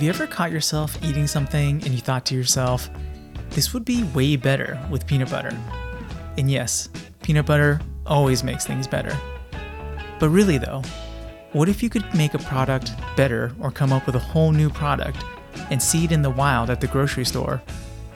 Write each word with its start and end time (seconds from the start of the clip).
Have 0.00 0.04
you 0.06 0.08
ever 0.08 0.26
caught 0.26 0.50
yourself 0.50 0.96
eating 1.04 1.26
something 1.26 1.84
and 1.84 1.88
you 1.88 1.98
thought 1.98 2.24
to 2.24 2.34
yourself, 2.34 2.88
this 3.50 3.74
would 3.74 3.84
be 3.84 4.02
way 4.14 4.34
better 4.34 4.80
with 4.90 5.06
peanut 5.06 5.28
butter? 5.28 5.54
And 6.38 6.50
yes, 6.50 6.88
peanut 7.22 7.44
butter 7.44 7.82
always 8.06 8.42
makes 8.42 8.64
things 8.64 8.86
better. 8.86 9.14
But 10.18 10.30
really, 10.30 10.56
though, 10.56 10.80
what 11.52 11.68
if 11.68 11.82
you 11.82 11.90
could 11.90 12.14
make 12.14 12.32
a 12.32 12.38
product 12.38 12.92
better 13.14 13.52
or 13.60 13.70
come 13.70 13.92
up 13.92 14.06
with 14.06 14.14
a 14.14 14.20
whole 14.20 14.52
new 14.52 14.70
product 14.70 15.22
and 15.68 15.82
see 15.82 16.06
it 16.06 16.12
in 16.12 16.22
the 16.22 16.30
wild 16.30 16.70
at 16.70 16.80
the 16.80 16.86
grocery 16.86 17.26
store? 17.26 17.60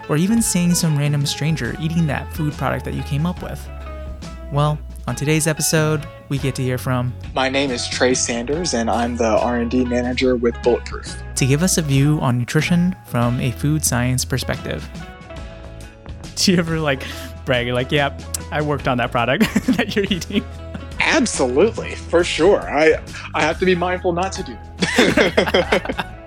Or 0.08 0.16
even 0.16 0.40
seeing 0.40 0.74
some 0.74 0.96
random 0.96 1.26
stranger 1.26 1.76
eating 1.78 2.06
that 2.06 2.32
food 2.32 2.54
product 2.54 2.86
that 2.86 2.94
you 2.94 3.02
came 3.02 3.26
up 3.26 3.42
with? 3.42 3.60
Well, 4.50 4.78
on 5.06 5.14
today's 5.14 5.46
episode, 5.46 6.06
we 6.28 6.38
get 6.38 6.54
to 6.54 6.62
hear 6.62 6.78
from 6.78 7.12
My 7.34 7.48
name 7.48 7.70
is 7.70 7.86
Trey 7.88 8.14
Sanders 8.14 8.72
and 8.74 8.90
I'm 8.90 9.16
the 9.16 9.26
R&D 9.38 9.84
manager 9.84 10.36
with 10.36 10.60
Bulletproof. 10.62 11.14
to 11.36 11.46
give 11.46 11.62
us 11.62 11.76
a 11.78 11.82
view 11.82 12.18
on 12.20 12.38
nutrition 12.38 12.96
from 13.06 13.38
a 13.40 13.50
food 13.52 13.84
science 13.84 14.24
perspective. 14.24 14.88
Do 16.36 16.52
you 16.52 16.58
ever 16.58 16.80
like 16.80 17.02
brag 17.44 17.68
like, 17.68 17.92
"Yeah, 17.92 18.18
I 18.50 18.60
worked 18.62 18.88
on 18.88 18.98
that 18.98 19.10
product 19.12 19.44
that 19.76 19.94
you're 19.94 20.06
eating"? 20.06 20.44
Absolutely, 21.00 21.94
for 21.94 22.24
sure. 22.24 22.60
I 22.62 22.98
I 23.34 23.42
have 23.42 23.58
to 23.60 23.66
be 23.66 23.74
mindful 23.74 24.12
not 24.12 24.32
to 24.32 24.42
do. 24.42 24.56
that. 25.12 26.10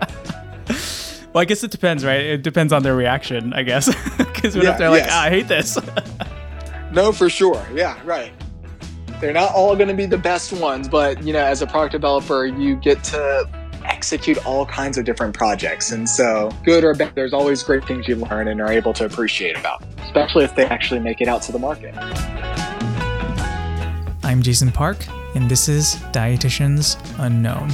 Well, 1.33 1.41
I 1.43 1.45
guess 1.45 1.63
it 1.63 1.69
depends, 1.69 2.03
right? 2.03 2.21
It 2.21 2.41
depends 2.41 2.73
on 2.73 2.81
their 2.81 2.95
reaction, 2.95 3.53
I 3.53 3.61
guess. 3.61 3.93
Because 4.17 4.55
what 4.55 4.63
Yeah, 4.63 4.71
if 4.71 4.77
they're 4.79 4.89
like, 4.89 5.03
ah, 5.07 5.23
"I 5.25 5.29
hate 5.29 5.47
this"? 5.47 5.77
no, 6.91 7.11
for 7.11 7.29
sure. 7.29 7.63
Yeah, 7.75 7.95
right. 8.05 8.31
They're 9.19 9.33
not 9.33 9.53
all 9.55 9.75
going 9.75 9.87
to 9.87 9.95
be 9.95 10.05
the 10.05 10.17
best 10.17 10.53
ones, 10.53 10.87
but 10.87 11.23
you 11.23 11.33
know, 11.33 11.43
as 11.43 11.63
a 11.63 11.67
product 11.67 11.93
developer, 11.93 12.45
you 12.45 12.75
get 12.75 13.03
to 13.05 13.49
execute 13.83 14.45
all 14.45 14.65
kinds 14.65 14.97
of 14.97 15.05
different 15.05 15.35
projects. 15.35 15.91
And 15.91 16.07
so, 16.07 16.51
good 16.63 16.83
or 16.83 16.93
bad, 16.93 17.15
there's 17.15 17.33
always 17.33 17.63
great 17.63 17.83
things 17.85 18.07
you 18.07 18.15
learn 18.15 18.47
and 18.47 18.61
are 18.61 18.71
able 18.71 18.93
to 18.93 19.05
appreciate 19.05 19.57
about, 19.57 19.83
especially 20.03 20.43
if 20.43 20.53
they 20.55 20.65
actually 20.65 20.99
make 20.99 21.19
it 21.19 21.27
out 21.27 21.41
to 21.43 21.51
the 21.51 21.59
market. 21.59 21.95
I'm 24.23 24.43
Jason 24.43 24.71
Park, 24.71 24.97
and 25.35 25.49
this 25.49 25.67
is 25.67 25.95
Dietitians 26.11 26.97
Unknown. 27.17 27.71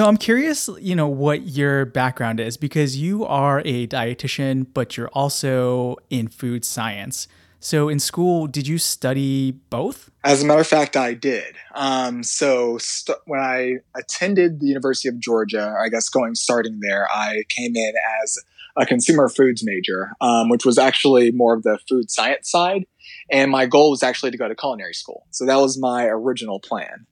So 0.00 0.08
I'm 0.08 0.16
curious, 0.16 0.70
you 0.80 0.96
know, 0.96 1.08
what 1.08 1.48
your 1.48 1.84
background 1.84 2.40
is 2.40 2.56
because 2.56 2.96
you 2.96 3.26
are 3.26 3.60
a 3.66 3.86
dietitian, 3.86 4.66
but 4.72 4.96
you're 4.96 5.10
also 5.10 5.96
in 6.08 6.28
food 6.28 6.64
science. 6.64 7.28
So 7.58 7.90
in 7.90 8.00
school, 8.00 8.46
did 8.46 8.66
you 8.66 8.78
study 8.78 9.50
both? 9.50 10.10
As 10.24 10.42
a 10.42 10.46
matter 10.46 10.62
of 10.62 10.66
fact, 10.66 10.96
I 10.96 11.12
did. 11.12 11.54
Um, 11.74 12.22
so 12.22 12.78
st- 12.78 13.18
when 13.26 13.40
I 13.40 13.80
attended 13.94 14.60
the 14.60 14.68
University 14.68 15.10
of 15.10 15.20
Georgia, 15.20 15.76
I 15.78 15.90
guess 15.90 16.08
going 16.08 16.34
starting 16.34 16.80
there, 16.80 17.06
I 17.12 17.42
came 17.50 17.76
in 17.76 17.92
as 18.22 18.38
a 18.78 18.86
consumer 18.86 19.28
foods 19.28 19.62
major, 19.62 20.12
um, 20.22 20.48
which 20.48 20.64
was 20.64 20.78
actually 20.78 21.30
more 21.30 21.52
of 21.52 21.62
the 21.62 21.78
food 21.90 22.10
science 22.10 22.50
side. 22.50 22.86
And 23.30 23.50
my 23.50 23.66
goal 23.66 23.90
was 23.90 24.02
actually 24.02 24.30
to 24.30 24.38
go 24.38 24.48
to 24.48 24.54
culinary 24.54 24.94
school. 24.94 25.26
So 25.30 25.44
that 25.44 25.56
was 25.56 25.78
my 25.78 26.06
original 26.06 26.58
plan. 26.58 27.04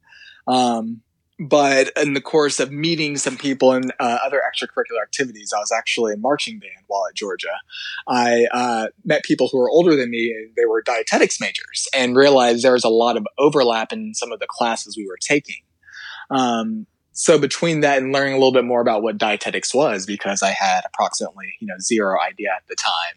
Um, 0.46 1.02
but 1.38 1.92
in 1.96 2.14
the 2.14 2.20
course 2.20 2.58
of 2.58 2.72
meeting 2.72 3.16
some 3.16 3.36
people 3.36 3.72
and 3.72 3.92
uh, 4.00 4.18
other 4.24 4.40
extracurricular 4.40 5.02
activities, 5.02 5.52
I 5.54 5.60
was 5.60 5.70
actually 5.70 6.12
in 6.12 6.20
marching 6.20 6.58
band 6.58 6.84
while 6.88 7.06
at 7.08 7.14
Georgia. 7.14 7.54
I 8.08 8.46
uh, 8.52 8.88
met 9.04 9.22
people 9.22 9.48
who 9.48 9.58
were 9.58 9.70
older 9.70 9.94
than 9.94 10.10
me 10.10 10.34
and 10.36 10.50
they 10.56 10.64
were 10.64 10.82
dietetics 10.82 11.40
majors 11.40 11.86
and 11.94 12.16
realized 12.16 12.64
there 12.64 12.72
was 12.72 12.84
a 12.84 12.88
lot 12.88 13.16
of 13.16 13.26
overlap 13.38 13.92
in 13.92 14.14
some 14.14 14.32
of 14.32 14.40
the 14.40 14.48
classes 14.48 14.96
we 14.96 15.06
were 15.06 15.18
taking. 15.20 15.62
Um, 16.30 16.86
so 17.12 17.38
between 17.38 17.80
that 17.80 18.02
and 18.02 18.12
learning 18.12 18.34
a 18.34 18.36
little 18.36 18.52
bit 18.52 18.64
more 18.64 18.80
about 18.80 19.02
what 19.02 19.18
dietetics 19.18 19.74
was, 19.74 20.06
because 20.06 20.42
I 20.42 20.50
had 20.50 20.82
approximately 20.86 21.54
you 21.60 21.66
know 21.66 21.74
zero 21.80 22.16
idea 22.20 22.50
at 22.56 22.62
the 22.68 22.76
time, 22.76 23.16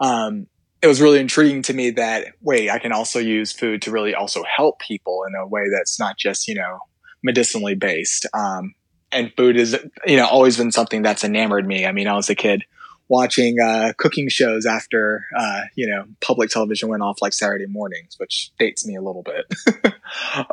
um, 0.00 0.46
it 0.82 0.86
was 0.86 1.00
really 1.00 1.20
intriguing 1.20 1.62
to 1.62 1.74
me 1.74 1.90
that 1.90 2.34
wait, 2.40 2.68
I 2.68 2.78
can 2.78 2.92
also 2.92 3.20
use 3.20 3.52
food 3.52 3.82
to 3.82 3.92
really 3.92 4.14
also 4.14 4.42
help 4.44 4.80
people 4.80 5.22
in 5.28 5.34
a 5.36 5.46
way 5.46 5.62
that's 5.72 6.00
not 6.00 6.18
just 6.18 6.48
you 6.48 6.56
know 6.56 6.80
medicinally 7.22 7.74
based. 7.74 8.26
Um, 8.34 8.74
and 9.10 9.32
food 9.36 9.56
is 9.56 9.78
you 10.06 10.16
know 10.16 10.26
always 10.26 10.56
been 10.56 10.72
something 10.72 11.02
that's 11.02 11.24
enamored 11.24 11.66
me. 11.66 11.86
I 11.86 11.92
mean, 11.92 12.08
I 12.08 12.14
was 12.14 12.28
a 12.28 12.34
kid 12.34 12.64
watching 13.08 13.56
uh, 13.58 13.92
cooking 13.96 14.28
shows 14.28 14.66
after 14.66 15.24
uh, 15.36 15.62
you 15.74 15.88
know 15.88 16.04
public 16.20 16.50
television 16.50 16.88
went 16.88 17.02
off 17.02 17.22
like 17.22 17.32
Saturday 17.32 17.66
mornings, 17.66 18.14
which 18.18 18.50
dates 18.58 18.86
me 18.86 18.96
a 18.96 19.02
little 19.02 19.22
bit. 19.22 19.86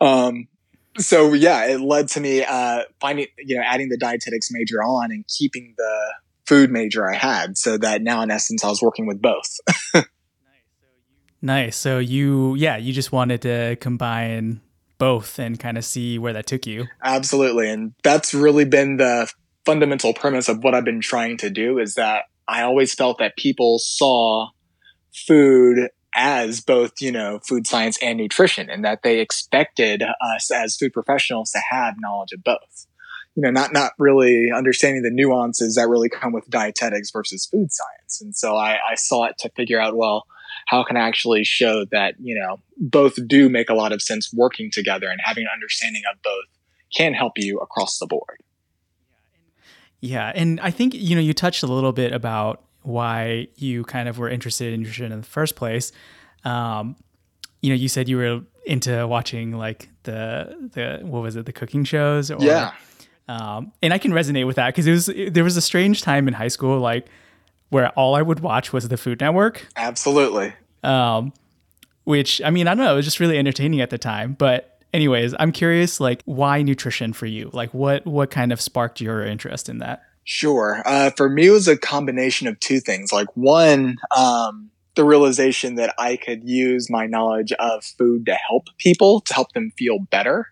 um, 0.00 0.48
so 0.98 1.32
yeah, 1.32 1.66
it 1.66 1.80
led 1.80 2.08
to 2.08 2.20
me 2.20 2.44
uh, 2.44 2.82
finding 3.00 3.26
you 3.38 3.56
know 3.56 3.62
adding 3.62 3.88
the 3.88 3.98
dietetics 3.98 4.50
major 4.50 4.82
on 4.82 5.10
and 5.10 5.26
keeping 5.26 5.74
the 5.78 6.14
food 6.46 6.70
major 6.70 7.10
I 7.10 7.16
had, 7.16 7.56
so 7.56 7.78
that 7.78 8.02
now 8.02 8.20
in 8.20 8.30
essence 8.30 8.62
I 8.62 8.68
was 8.68 8.82
working 8.82 9.06
with 9.06 9.22
both. 9.22 9.58
Nice. 11.44 11.76
So 11.76 11.98
you, 11.98 12.54
yeah, 12.54 12.78
you 12.78 12.94
just 12.94 13.12
wanted 13.12 13.42
to 13.42 13.76
combine 13.76 14.62
both 14.98 15.38
and 15.38 15.58
kind 15.58 15.78
of 15.78 15.84
see 15.84 16.18
where 16.18 16.32
that 16.32 16.46
took 16.46 16.66
you. 16.66 16.86
Absolutely. 17.02 17.70
And 17.70 17.94
that's 18.02 18.34
really 18.34 18.64
been 18.64 18.96
the 18.96 19.30
fundamental 19.64 20.12
premise 20.12 20.48
of 20.48 20.62
what 20.62 20.74
I've 20.74 20.84
been 20.84 21.00
trying 21.00 21.36
to 21.38 21.50
do 21.50 21.78
is 21.78 21.94
that 21.94 22.24
I 22.46 22.62
always 22.62 22.94
felt 22.94 23.18
that 23.18 23.36
people 23.36 23.78
saw 23.78 24.48
food 25.14 25.88
as 26.14 26.60
both, 26.60 27.00
you 27.00 27.10
know, 27.10 27.40
food 27.46 27.66
science 27.66 27.98
and 28.02 28.18
nutrition 28.18 28.70
and 28.70 28.84
that 28.84 29.02
they 29.02 29.20
expected 29.20 30.02
us 30.20 30.50
as 30.50 30.76
food 30.76 30.92
professionals 30.92 31.50
to 31.50 31.60
have 31.70 31.94
knowledge 31.98 32.32
of 32.32 32.44
both. 32.44 32.86
You 33.34 33.42
know, 33.42 33.50
not, 33.50 33.72
not 33.72 33.92
really 33.98 34.50
understanding 34.54 35.02
the 35.02 35.10
nuances 35.10 35.74
that 35.74 35.88
really 35.88 36.08
come 36.08 36.32
with 36.32 36.48
dietetics 36.48 37.10
versus 37.10 37.46
food 37.46 37.72
science. 37.72 38.20
And 38.20 38.36
so 38.36 38.54
I, 38.54 38.74
I 38.74 38.94
it 39.24 39.38
to 39.38 39.50
figure 39.56 39.80
out, 39.80 39.96
well, 39.96 40.24
how 40.66 40.82
can 40.84 40.96
I 40.96 41.00
actually 41.00 41.44
show 41.44 41.84
that, 41.90 42.14
you 42.20 42.38
know, 42.38 42.60
both 42.78 43.14
do 43.26 43.48
make 43.48 43.70
a 43.70 43.74
lot 43.74 43.92
of 43.92 44.02
sense 44.02 44.32
working 44.32 44.70
together 44.70 45.08
and 45.08 45.20
having 45.22 45.44
an 45.44 45.50
understanding 45.52 46.02
of 46.12 46.20
both 46.22 46.44
can 46.94 47.12
help 47.14 47.32
you 47.36 47.58
across 47.58 47.98
the 47.98 48.06
board. 48.06 48.40
Yeah. 50.00 50.32
And 50.34 50.60
I 50.60 50.70
think, 50.70 50.94
you 50.94 51.14
know, 51.14 51.20
you 51.22 51.32
touched 51.32 51.62
a 51.62 51.66
little 51.66 51.92
bit 51.92 52.12
about 52.12 52.62
why 52.82 53.48
you 53.56 53.84
kind 53.84 54.08
of 54.08 54.18
were 54.18 54.28
interested 54.28 54.72
in 54.72 54.80
nutrition 54.80 55.12
in 55.12 55.20
the 55.20 55.26
first 55.26 55.56
place. 55.56 55.92
Um, 56.44 56.96
you 57.62 57.70
know, 57.70 57.76
you 57.76 57.88
said 57.88 58.08
you 58.08 58.18
were 58.18 58.42
into 58.66 59.06
watching 59.06 59.52
like 59.52 59.88
the, 60.02 60.70
the, 60.74 61.00
what 61.06 61.22
was 61.22 61.36
it, 61.36 61.46
the 61.46 61.52
cooking 61.52 61.84
shows? 61.84 62.30
Or, 62.30 62.36
Yeah. 62.40 62.72
Um, 63.26 63.72
and 63.82 63.94
I 63.94 63.98
can 63.98 64.12
resonate 64.12 64.46
with 64.46 64.56
that 64.56 64.74
because 64.74 64.86
it 64.86 64.92
was, 64.92 65.32
there 65.32 65.44
was 65.44 65.56
a 65.56 65.62
strange 65.62 66.02
time 66.02 66.28
in 66.28 66.34
high 66.34 66.48
school, 66.48 66.78
like 66.78 67.06
where 67.74 67.88
all 67.90 68.14
I 68.14 68.22
would 68.22 68.38
watch 68.38 68.72
was 68.72 68.86
the 68.86 68.96
Food 68.96 69.20
Network. 69.20 69.66
Absolutely. 69.74 70.52
um, 70.84 71.32
which 72.04 72.40
I 72.44 72.50
mean 72.50 72.68
I 72.68 72.74
don't 72.76 72.84
know, 72.84 72.92
it 72.92 72.96
was 72.96 73.04
just 73.04 73.18
really 73.18 73.36
entertaining 73.36 73.80
at 73.80 73.90
the 73.90 73.98
time. 73.98 74.34
But 74.34 74.78
anyways, 74.92 75.34
I'm 75.40 75.50
curious, 75.50 75.98
like 75.98 76.22
why 76.24 76.62
nutrition 76.62 77.12
for 77.12 77.26
you? 77.26 77.50
Like 77.52 77.74
what 77.74 78.06
what 78.06 78.30
kind 78.30 78.52
of 78.52 78.60
sparked 78.60 79.00
your 79.00 79.26
interest 79.26 79.68
in 79.68 79.78
that? 79.78 80.04
Sure. 80.22 80.82
Uh, 80.86 81.10
for 81.10 81.28
me, 81.28 81.48
it 81.48 81.50
was 81.50 81.66
a 81.66 81.76
combination 81.76 82.46
of 82.46 82.60
two 82.60 82.78
things. 82.78 83.12
Like 83.12 83.26
one, 83.36 83.96
um, 84.16 84.70
the 84.94 85.04
realization 85.04 85.74
that 85.74 85.94
I 85.98 86.16
could 86.16 86.48
use 86.48 86.88
my 86.88 87.06
knowledge 87.06 87.52
of 87.58 87.84
food 87.84 88.26
to 88.26 88.34
help 88.48 88.68
people, 88.78 89.20
to 89.22 89.34
help 89.34 89.52
them 89.52 89.72
feel 89.76 89.98
better. 89.98 90.46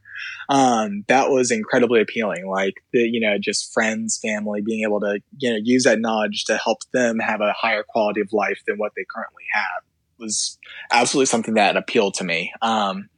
Um, 0.49 1.05
that 1.09 1.31
was 1.31 1.51
incredibly 1.51 2.01
appealing. 2.01 2.47
Like 2.47 2.75
the, 2.93 3.01
you 3.01 3.21
know, 3.21 3.37
just 3.41 3.73
friends, 3.73 4.19
family, 4.23 4.61
being 4.61 4.85
able 4.85 5.01
to, 5.01 5.21
you 5.39 5.51
know, 5.51 5.59
use 5.63 5.85
that 5.85 6.01
knowledge 6.01 6.45
to 6.47 6.57
help 6.57 6.79
them 6.93 7.19
have 7.19 7.41
a 7.41 7.53
higher 7.53 7.85
quality 7.87 8.21
of 8.21 8.33
life 8.33 8.61
than 8.67 8.77
what 8.77 8.93
they 8.97 9.05
currently 9.09 9.45
have 9.53 9.85
was 10.19 10.59
absolutely 10.91 11.27
something 11.27 11.55
that 11.55 11.77
appealed 11.77 12.15
to 12.15 12.25
me. 12.25 12.53
Um, 12.63 13.09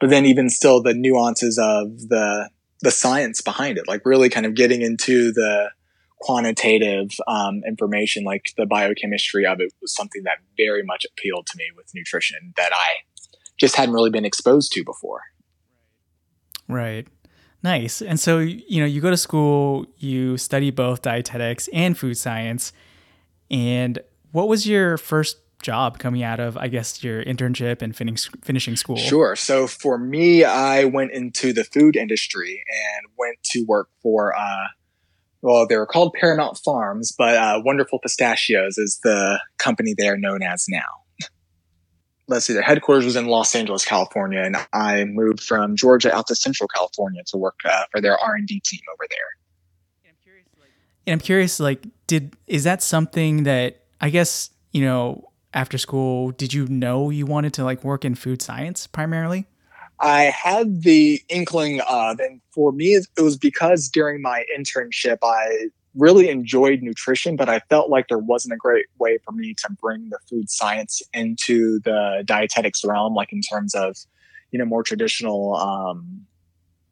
but 0.00 0.10
then 0.10 0.26
even 0.26 0.50
still 0.50 0.82
the 0.82 0.94
nuances 0.94 1.58
of 1.58 2.08
the, 2.08 2.50
the 2.80 2.90
science 2.90 3.40
behind 3.40 3.78
it, 3.78 3.88
like 3.88 4.04
really 4.04 4.28
kind 4.28 4.44
of 4.44 4.54
getting 4.54 4.82
into 4.82 5.32
the 5.32 5.70
quantitative 6.18 7.10
um, 7.28 7.62
information, 7.66 8.24
like 8.24 8.46
the 8.56 8.66
biochemistry 8.66 9.46
of 9.46 9.60
it, 9.60 9.72
was 9.80 9.94
something 9.94 10.22
that 10.24 10.38
very 10.56 10.82
much 10.82 11.06
appealed 11.10 11.46
to 11.46 11.56
me 11.56 11.66
with 11.76 11.86
nutrition 11.94 12.52
that 12.56 12.72
I 12.72 13.04
just 13.58 13.76
hadn't 13.76 13.94
really 13.94 14.10
been 14.10 14.24
exposed 14.24 14.72
to 14.72 14.84
before. 14.84 15.20
Right. 16.68 17.06
Nice. 17.62 18.02
And 18.02 18.20
so 18.20 18.38
you 18.38 18.80
know, 18.80 18.86
you 18.86 19.00
go 19.00 19.10
to 19.10 19.16
school, 19.16 19.86
you 19.98 20.36
study 20.36 20.70
both 20.70 21.02
dietetics 21.02 21.68
and 21.72 21.96
food 21.96 22.16
science. 22.16 22.72
And 23.50 23.98
what 24.32 24.48
was 24.48 24.66
your 24.66 24.98
first 24.98 25.38
job 25.62 25.98
coming 25.98 26.22
out 26.22 26.40
of, 26.40 26.56
I 26.56 26.68
guess, 26.68 27.02
your 27.02 27.24
internship 27.24 27.82
and 27.82 27.96
finish, 27.96 28.30
finishing 28.42 28.76
school? 28.76 28.96
Sure. 28.96 29.34
So 29.34 29.66
for 29.66 29.98
me, 29.98 30.44
I 30.44 30.84
went 30.84 31.12
into 31.12 31.52
the 31.52 31.64
food 31.64 31.96
industry 31.96 32.62
and 32.68 33.06
went 33.18 33.38
to 33.52 33.64
work 33.66 33.88
for, 34.02 34.36
uh, 34.36 34.66
well, 35.40 35.66
they 35.66 35.76
were 35.76 35.86
called 35.86 36.14
Paramount 36.18 36.58
Farms, 36.58 37.14
but 37.16 37.34
uh, 37.36 37.62
Wonderful 37.64 37.98
Pistachios 37.98 38.78
is 38.78 39.00
the 39.02 39.40
company 39.58 39.94
they 39.96 40.08
are 40.08 40.18
known 40.18 40.42
as 40.42 40.66
now. 40.68 41.03
Let's 42.28 42.46
see, 42.46 42.52
their 42.52 42.62
headquarters 42.62 43.04
was 43.04 43.16
in 43.16 43.26
Los 43.26 43.54
Angeles, 43.54 43.84
California, 43.84 44.40
and 44.40 44.56
I 44.72 45.04
moved 45.04 45.40
from 45.40 45.76
Georgia 45.76 46.14
out 46.14 46.26
to 46.28 46.34
Central 46.34 46.68
California 46.68 47.22
to 47.26 47.36
work 47.36 47.58
uh, 47.64 47.84
for 47.90 48.00
their 48.00 48.18
R 48.18 48.34
and 48.34 48.46
D 48.46 48.60
team 48.64 48.80
over 48.92 49.06
there. 49.08 50.14
And 51.06 51.12
I'm 51.12 51.20
curious, 51.20 51.60
like, 51.60 51.84
did 52.06 52.34
is 52.46 52.64
that 52.64 52.82
something 52.82 53.42
that 53.42 53.82
I 54.00 54.10
guess 54.10 54.50
you 54.72 54.82
know 54.82 55.30
after 55.52 55.76
school? 55.76 56.30
Did 56.30 56.54
you 56.54 56.66
know 56.66 57.10
you 57.10 57.26
wanted 57.26 57.52
to 57.54 57.64
like 57.64 57.84
work 57.84 58.04
in 58.04 58.14
food 58.14 58.40
science 58.40 58.86
primarily? 58.86 59.46
I 60.00 60.22
had 60.24 60.82
the 60.82 61.22
inkling 61.28 61.80
of, 61.82 62.18
and 62.18 62.40
for 62.52 62.72
me, 62.72 62.94
it 62.94 63.06
was 63.20 63.36
because 63.36 63.88
during 63.88 64.22
my 64.22 64.44
internship, 64.56 65.18
I 65.22 65.68
really 65.96 66.28
enjoyed 66.28 66.80
nutrition, 66.82 67.36
but 67.36 67.48
I 67.48 67.60
felt 67.70 67.88
like 67.88 68.08
there 68.08 68.18
wasn't 68.18 68.54
a 68.54 68.56
great 68.56 68.86
way 68.98 69.18
for 69.24 69.32
me 69.32 69.54
to 69.54 69.68
bring 69.80 70.08
the 70.10 70.18
food 70.28 70.50
science 70.50 71.02
into 71.12 71.80
the 71.80 72.22
dietetics 72.24 72.84
realm, 72.84 73.14
like 73.14 73.32
in 73.32 73.40
terms 73.40 73.74
of, 73.74 73.96
you 74.50 74.58
know, 74.58 74.64
more 74.64 74.82
traditional, 74.82 75.54
um, 75.54 76.26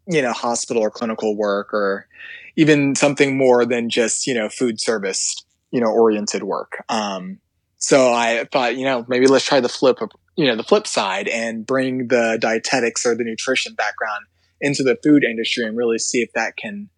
you 0.07 0.23
know, 0.23 0.33
hospital 0.33 0.83
or 0.83 0.91
clinical 0.91 1.37
work, 1.37 1.73
or 1.73 2.07
even 2.57 2.95
something 2.95 3.37
more 3.37 3.65
than 3.65 3.89
just, 3.89 4.27
you 4.27 4.35
know, 4.35 4.49
food 4.49 4.81
service, 4.81 5.35
you 5.71 5.81
know, 5.81 5.91
oriented 5.91 6.43
work. 6.43 6.85
Um, 6.89 7.39
so 7.79 8.13
I 8.13 8.47
thought, 8.53 8.77
you 8.77 8.85
know, 8.85 9.05
maybe 9.09 9.27
let's 9.27 9.45
try 9.45 9.61
the 9.61 9.69
flip, 9.69 9.99
you 10.37 10.47
know, 10.47 10.57
the 10.57 10.63
flip 10.63 10.87
side 10.87 11.27
and 11.27 11.67
bring 11.67 12.09
the 12.09 12.39
dietetics 12.41 13.05
or 13.05 13.17
the 13.17 13.25
nutrition 13.25 13.75
background 13.75 14.25
into 14.61 14.85
the 14.85 14.97
food 15.03 15.25
industry 15.25 15.65
and 15.65 15.77
really 15.77 15.99
see 15.99 16.21
if 16.21 16.33
that 16.35 16.57
can 16.57 16.89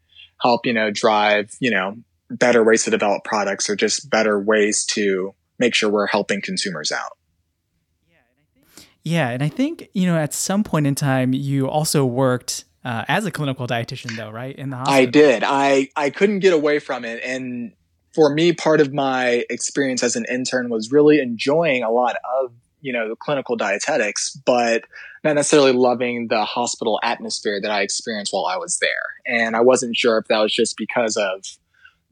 help, 0.44 0.67
you 0.67 0.73
know, 0.73 0.91
drive, 0.91 1.50
you 1.58 1.70
know, 1.70 1.96
better 2.31 2.62
ways 2.62 2.85
to 2.85 2.91
develop 2.91 3.25
products 3.25 3.69
or 3.69 3.75
just 3.75 4.11
better 4.11 4.38
ways 4.38 4.85
to 4.85 5.35
make 5.58 5.75
sure 5.75 5.91
we're 5.91 6.06
helping 6.06 6.41
consumers 6.43 6.93
out. 6.93 7.17
Yeah, 9.02 9.29
and 9.29 9.43
I 9.43 9.49
think, 9.49 9.88
you 9.93 10.06
know, 10.06 10.17
at 10.17 10.32
some 10.32 10.64
point 10.64 10.87
in 10.87 10.94
time, 10.94 11.35
you 11.35 11.69
also 11.69 12.06
worked 12.06 12.64
uh, 12.85 13.05
as 13.06 13.26
a 13.26 13.31
clinical 13.31 13.67
dietitian, 13.67 14.17
though, 14.17 14.31
right? 14.31 14.56
In 14.56 14.70
the 14.70 14.76
hospital. 14.76 14.99
I 14.99 15.05
did. 15.05 15.43
I, 15.44 15.88
I 15.94 16.08
couldn't 16.08 16.38
get 16.38 16.55
away 16.55 16.79
from 16.79 17.05
it. 17.05 17.23
And 17.23 17.75
for 18.14 18.32
me, 18.32 18.55
part 18.55 18.81
of 18.81 18.94
my 18.94 19.44
experience 19.50 20.02
as 20.02 20.17
an 20.17 20.25
intern 20.31 20.70
was 20.70 20.91
really 20.91 21.20
enjoying 21.20 21.82
a 21.82 21.91
lot 21.91 22.17
of 22.41 22.52
you 22.84 22.92
know, 22.92 23.08
the 23.08 23.16
clinical 23.16 23.56
dietetics, 23.56 24.38
but 24.44 24.84
not 25.25 25.36
necessarily 25.36 25.72
loving 25.72 26.28
the 26.28 26.44
hospital 26.44 27.00
atmosphere 27.02 27.58
that 27.62 27.70
I 27.70 27.81
experienced 27.81 28.31
while 28.32 28.44
I 28.44 28.58
was 28.58 28.78
there. 28.78 28.90
And 29.26 29.56
I 29.56 29.62
wasn't 29.62 29.96
sure 29.96 30.19
if 30.19 30.28
that 30.28 30.38
was 30.38 30.52
just 30.52 30.76
because 30.76 31.16
of 31.16 31.46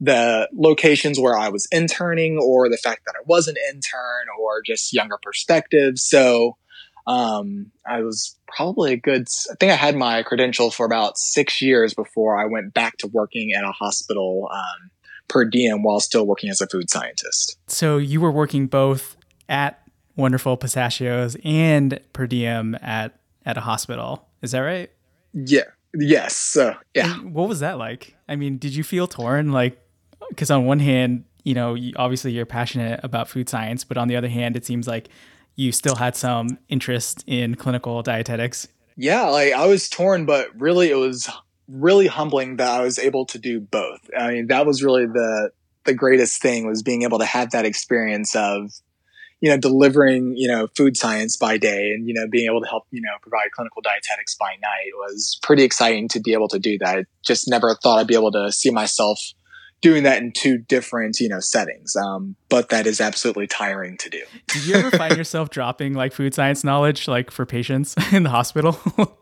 the 0.01 0.49
locations 0.51 1.19
where 1.19 1.37
I 1.37 1.49
was 1.49 1.67
interning 1.71 2.39
or 2.41 2.69
the 2.69 2.77
fact 2.77 3.01
that 3.05 3.13
I 3.15 3.21
was 3.27 3.47
an 3.47 3.55
intern 3.69 4.25
or 4.41 4.63
just 4.65 4.91
younger 4.93 5.19
perspectives. 5.21 6.03
So, 6.03 6.57
um, 7.05 7.71
I 7.85 8.01
was 8.01 8.35
probably 8.47 8.93
a 8.93 8.97
good, 8.97 9.27
I 9.51 9.55
think 9.59 9.71
I 9.71 9.75
had 9.75 9.95
my 9.95 10.23
credential 10.23 10.71
for 10.71 10.87
about 10.87 11.19
six 11.19 11.61
years 11.61 11.93
before 11.93 12.39
I 12.39 12.45
went 12.45 12.73
back 12.73 12.97
to 12.99 13.07
working 13.07 13.51
at 13.53 13.63
a 13.63 13.71
hospital, 13.71 14.49
um, 14.51 14.89
per 15.27 15.45
diem 15.45 15.83
while 15.83 15.99
still 15.99 16.25
working 16.25 16.49
as 16.49 16.61
a 16.61 16.67
food 16.67 16.89
scientist. 16.89 17.57
So 17.67 17.97
you 17.97 18.21
were 18.21 18.31
working 18.31 18.65
both 18.65 19.17
at 19.47 19.82
wonderful 20.15 20.57
pistachios 20.57 21.35
and 21.43 21.99
per 22.13 22.27
diem 22.27 22.75
at 22.81 23.19
at 23.45 23.57
a 23.57 23.61
hospital. 23.61 24.27
Is 24.41 24.51
that 24.51 24.59
right? 24.59 24.91
Yeah. 25.33 25.63
Yes. 25.93 26.55
Uh, 26.55 26.75
yeah. 26.93 27.15
And 27.19 27.33
what 27.33 27.47
was 27.47 27.59
that 27.59 27.77
like? 27.77 28.15
I 28.27 28.35
mean, 28.35 28.57
did 28.57 28.75
you 28.75 28.83
feel 28.83 29.07
torn? 29.07 29.51
Like, 29.51 29.79
because 30.29 30.49
on 30.49 30.65
one 30.65 30.79
hand, 30.79 31.25
you 31.43 31.53
know, 31.53 31.75
you, 31.75 31.93
obviously 31.97 32.31
you're 32.31 32.45
passionate 32.45 32.99
about 33.03 33.27
food 33.27 33.49
science, 33.49 33.83
but 33.83 33.97
on 33.97 34.07
the 34.07 34.15
other 34.15 34.29
hand, 34.29 34.55
it 34.55 34.65
seems 34.65 34.87
like 34.87 35.09
you 35.55 35.71
still 35.71 35.95
had 35.95 36.15
some 36.15 36.57
interest 36.69 37.23
in 37.27 37.55
clinical 37.55 38.01
dietetics. 38.01 38.67
Yeah, 38.95 39.23
like 39.23 39.53
I 39.53 39.67
was 39.67 39.89
torn, 39.89 40.25
but 40.25 40.49
really 40.59 40.89
it 40.89 40.95
was 40.95 41.29
really 41.67 42.07
humbling 42.07 42.57
that 42.57 42.69
I 42.69 42.83
was 42.83 42.97
able 42.97 43.25
to 43.27 43.39
do 43.39 43.59
both. 43.59 44.09
I 44.17 44.31
mean, 44.31 44.47
that 44.47 44.65
was 44.65 44.83
really 44.83 45.05
the 45.05 45.51
the 45.85 45.93
greatest 45.93 46.41
thing 46.41 46.65
was 46.65 46.81
being 46.81 47.01
able 47.01 47.19
to 47.19 47.25
have 47.25 47.51
that 47.51 47.65
experience 47.65 48.35
of 48.35 48.71
you 49.43 49.49
know, 49.49 49.57
delivering, 49.57 50.37
you 50.37 50.47
know, 50.47 50.67
food 50.67 50.95
science 50.95 51.35
by 51.35 51.57
day 51.57 51.91
and, 51.91 52.07
you 52.07 52.13
know, 52.13 52.25
being 52.29 52.49
able 52.49 52.61
to 52.61 52.65
help, 52.65 52.87
you 52.91 53.01
know, 53.01 53.11
provide 53.21 53.51
clinical 53.51 53.81
dietetics 53.81 54.35
by 54.35 54.51
night 54.61 54.91
was 54.95 55.37
pretty 55.43 55.63
exciting 55.63 56.07
to 56.07 56.21
be 56.21 56.31
able 56.31 56.47
to 56.47 56.57
do 56.57 56.77
that. 56.77 56.99
I 56.99 57.03
just 57.25 57.49
never 57.49 57.75
thought 57.83 57.99
I'd 57.99 58.07
be 58.07 58.13
able 58.13 58.31
to 58.31 58.53
see 58.53 58.71
myself 58.71 59.19
doing 59.81 60.03
that 60.03 60.21
in 60.21 60.31
two 60.31 60.59
different, 60.59 61.19
you 61.19 61.27
know, 61.27 61.41
settings. 61.41 61.93
Um, 61.93 62.37
but 62.47 62.69
that 62.69 62.87
is 62.87 63.01
absolutely 63.01 63.47
tiring 63.47 63.97
to 63.97 64.09
do. 64.09 64.21
Did 64.47 64.65
you 64.65 64.75
ever 64.75 64.91
find 64.91 65.17
yourself 65.17 65.49
dropping 65.49 65.93
like 65.93 66.13
food 66.13 66.33
science 66.33 66.63
knowledge, 66.63 67.09
like 67.09 67.29
for 67.29 67.45
patients 67.45 67.95
in 68.13 68.23
the 68.23 68.29
hospital? 68.29 68.79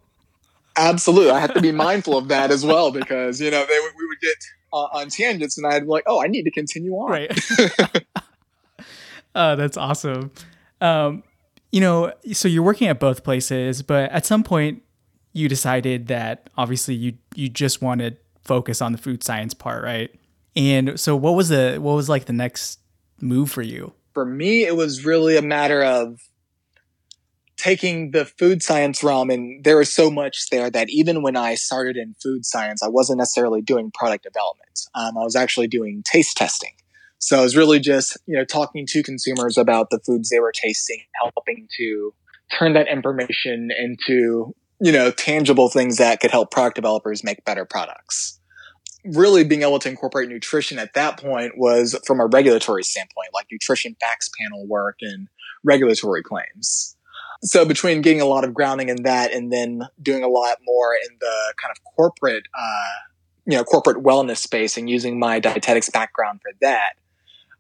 Absolutely. 0.78 1.32
I 1.32 1.40
have 1.40 1.56
to 1.56 1.62
be 1.62 1.72
mindful 1.72 2.16
of 2.16 2.28
that 2.28 2.52
as 2.52 2.64
well 2.64 2.92
because, 2.92 3.42
you 3.42 3.50
know, 3.50 3.66
they, 3.66 3.80
we 3.98 4.06
would 4.06 4.20
get 4.22 4.38
uh, 4.72 5.00
on 5.00 5.10
tangents 5.10 5.58
and 5.58 5.66
I'd 5.66 5.80
be 5.80 5.88
like, 5.88 6.04
oh, 6.06 6.24
I 6.24 6.28
need 6.28 6.44
to 6.44 6.52
continue 6.52 6.92
on. 6.92 7.10
Right. 7.10 8.04
Uh, 9.34 9.56
that's 9.56 9.78
awesome. 9.78 10.32
Um, 10.80 11.24
you 11.72 11.80
know, 11.80 12.14
so 12.34 12.48
you're 12.48 12.64
working 12.64 12.88
at 12.88 13.00
both 13.00 13.24
places, 13.24 13.82
but 13.82 14.12
at 14.12 14.26
some 14.26 14.44
point 14.44 14.84
you 15.34 15.48
decided 15.48 16.08
that 16.08 16.50
obviously 16.58 16.94
you 16.96 17.14
you 17.36 17.48
just 17.48 17.82
want 17.82 18.02
to 18.02 18.16
focus 18.44 18.82
on 18.82 18.92
the 18.92 18.98
food 18.98 19.24
science 19.24 19.54
part, 19.54 19.84
right? 19.84 20.12
And 20.56 21.00
so 21.00 21.16
what 21.16 21.36
was 21.36 21.50
the 21.50 21.78
what 21.80 21.94
was 21.94 22.10
like 22.10 22.26
the 22.26 22.34
next 22.34 22.80
move 23.22 23.50
for 23.52 23.62
you? 23.62 23.94
For 24.14 24.26
me, 24.26 24.66
it 24.66 24.76
was 24.76 25.06
really 25.06 25.38
a 25.38 25.42
matter 25.42 25.82
of 25.82 26.20
taking 27.56 28.12
the 28.12 28.26
food 28.26 28.64
science 28.64 29.04
realm 29.04 29.30
and 29.30 29.64
there 29.64 29.78
was 29.78 29.94
so 29.94 30.10
much 30.10 30.50
there 30.50 30.72
that 30.72 30.90
even 30.90 31.22
when 31.22 31.38
I 31.38 31.54
started 31.54 31.96
in 31.96 32.16
food 32.16 32.44
science, 32.44 32.82
I 32.82 32.88
wasn't 32.88 33.20
necessarily 33.20 33.62
doing 33.62 33.92
product 33.92 34.24
development. 34.24 34.80
Um, 34.96 35.16
I 35.16 35.24
was 35.24 35.36
actually 35.36 35.68
doing 35.68 36.02
taste 36.04 36.36
testing. 36.36 36.72
So 37.22 37.40
it 37.40 37.44
was 37.44 37.56
really 37.56 37.80
just, 37.80 38.18
you 38.26 38.36
know, 38.36 38.44
talking 38.44 38.86
to 38.88 39.04
consumers 39.04 39.56
about 39.56 39.92
the 39.92 40.00
foods 40.00 40.30
they 40.30 40.40
were 40.40 40.52
tasting, 40.52 41.04
helping 41.22 41.68
to 41.78 42.14
turn 42.58 42.74
that 42.74 42.88
information 42.88 43.70
into, 43.78 44.56
you 44.80 44.92
know, 44.92 45.12
tangible 45.12 45.70
things 45.70 45.98
that 45.98 46.20
could 46.20 46.32
help 46.32 46.50
product 46.50 46.76
developers 46.76 47.24
make 47.24 47.46
better 47.46 47.64
products. 47.64 48.40
Really 49.06 49.44
being 49.44 49.62
able 49.62 49.78
to 49.80 49.90
incorporate 49.90 50.30
nutrition 50.30 50.80
at 50.80 50.96
that 50.96 51.20
point 51.20 51.58
was 51.58 51.98
from 52.08 52.20
a 52.20 52.26
regulatory 52.26 52.84
standpoint, 52.84 53.30
like 53.36 53.46
nutrition 53.52 53.96
facts 54.02 54.30
panel 54.40 54.68
work 54.68 54.98
and 55.02 55.28
regulatory 55.64 56.24
claims. 56.24 56.98
So 57.44 57.66
between 57.66 58.02
getting 58.02 58.22
a 58.22 58.26
lot 58.26 58.44
of 58.44 58.54
grounding 58.54 58.90
in 58.90 59.04
that 59.04 59.32
and 59.32 59.54
then 59.54 59.84
doing 60.02 60.24
a 60.24 60.28
lot 60.28 60.58
more 60.66 60.96
in 60.96 61.18
the 61.20 61.54
kind 61.62 61.72
of 61.72 61.78
corporate, 61.96 62.44
uh, 62.60 62.94
you 63.46 63.58
know, 63.58 63.64
corporate 63.64 64.04
wellness 64.04 64.38
space 64.38 64.76
and 64.76 64.90
using 64.90 65.20
my 65.20 65.40
dietetics 65.40 65.90
background 65.90 66.40
for 66.42 66.52
that, 66.62 66.94